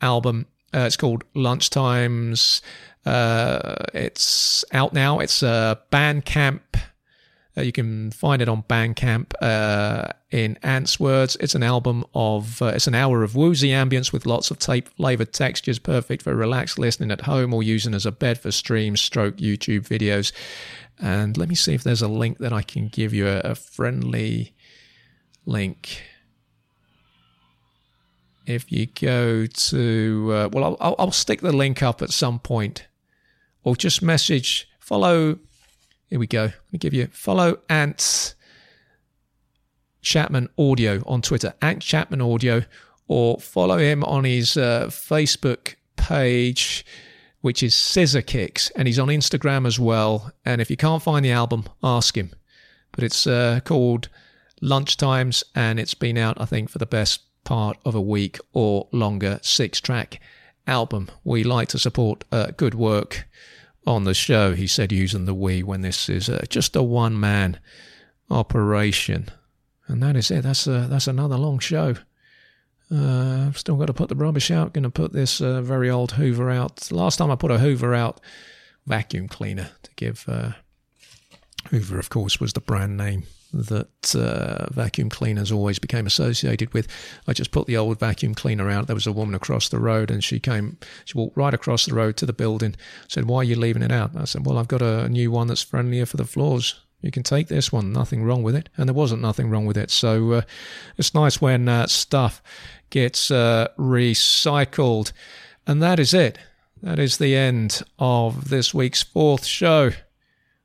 [0.00, 0.46] album.
[0.72, 2.62] Uh, it's called Lunchtimes.
[3.04, 5.18] Uh, it's out now.
[5.18, 6.60] It's uh, Bandcamp.
[7.56, 9.32] Uh, you can find it on Bandcamp.
[9.40, 14.12] Uh, in Ant's words, it's an album of, uh, it's an hour of woozy ambience
[14.12, 18.06] with lots of tape flavored textures, perfect for relaxed listening at home or using as
[18.06, 20.32] a bed for streams, stroke YouTube videos.
[21.04, 23.54] And let me see if there's a link that I can give you a, a
[23.54, 24.54] friendly
[25.44, 26.02] link.
[28.46, 32.86] If you go to, uh, well, I'll, I'll stick the link up at some point,
[33.64, 35.38] or just message, follow.
[36.06, 36.44] Here we go.
[36.44, 38.34] Let me give you follow Ant
[40.00, 42.64] Chapman Audio on Twitter, Ant Chapman Audio,
[43.08, 46.86] or follow him on his uh, Facebook page
[47.44, 50.32] which is Scissor Kicks, and he's on Instagram as well.
[50.46, 52.30] And if you can't find the album, ask him.
[52.90, 54.08] But it's uh, called
[54.62, 58.88] Lunchtimes, and it's been out, I think, for the best part of a week or
[58.92, 59.40] longer.
[59.42, 60.20] Six track
[60.66, 61.10] album.
[61.22, 63.28] We like to support uh, good work
[63.86, 67.20] on the show, he said, using the we when this is uh, just a one
[67.20, 67.60] man
[68.30, 69.28] operation.
[69.86, 70.44] And that is it.
[70.44, 71.96] That's, uh, that's another long show.
[72.94, 74.72] Uh, I've still got to put the rubbish out.
[74.72, 76.92] Going to put this uh, very old Hoover out.
[76.92, 78.20] Last time I put a Hoover out,
[78.86, 80.24] vacuum cleaner to give.
[80.28, 80.52] Uh,
[81.70, 86.88] Hoover, of course, was the brand name that uh, vacuum cleaners always became associated with.
[87.26, 88.86] I just put the old vacuum cleaner out.
[88.86, 90.76] There was a woman across the road, and she came.
[91.04, 92.76] She walked right across the road to the building.
[93.08, 95.48] Said, "Why are you leaving it out?" I said, "Well, I've got a new one
[95.48, 96.74] that's friendlier for the floors."
[97.04, 98.70] You can take this one, nothing wrong with it.
[98.78, 99.90] And there wasn't nothing wrong with it.
[99.90, 100.42] So uh,
[100.96, 102.42] it's nice when uh, stuff
[102.88, 105.12] gets uh, recycled.
[105.66, 106.38] And that is it.
[106.82, 109.90] That is the end of this week's fourth show.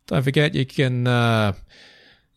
[0.07, 1.53] Don't forget you can uh,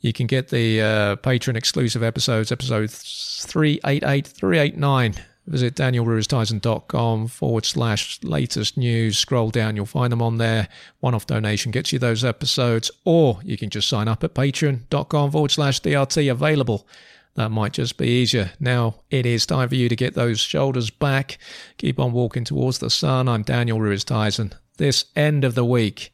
[0.01, 5.15] you can get the uh, Patreon exclusive episodes, episode 388, 389
[5.47, 9.19] Visit danielruiztizon.com forward slash latest news.
[9.19, 10.69] Scroll down, you'll find them on there.
[11.01, 15.33] One off donation gets you those episodes, or you can just sign up at patreon.com
[15.33, 16.87] forward slash DRT available.
[17.35, 18.53] That might just be easier.
[18.61, 21.39] Now it is time for you to get those shoulders back.
[21.79, 23.29] Keep on walking towards the sun.
[23.29, 24.53] I'm Daniel Ruiz Tizon.
[24.77, 26.13] This end of the week,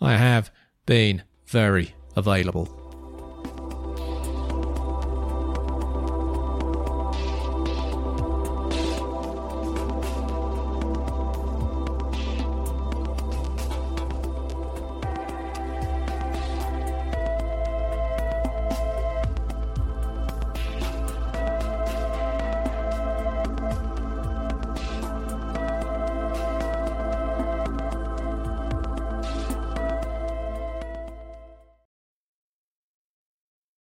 [0.00, 0.50] I have
[0.86, 2.77] been very available.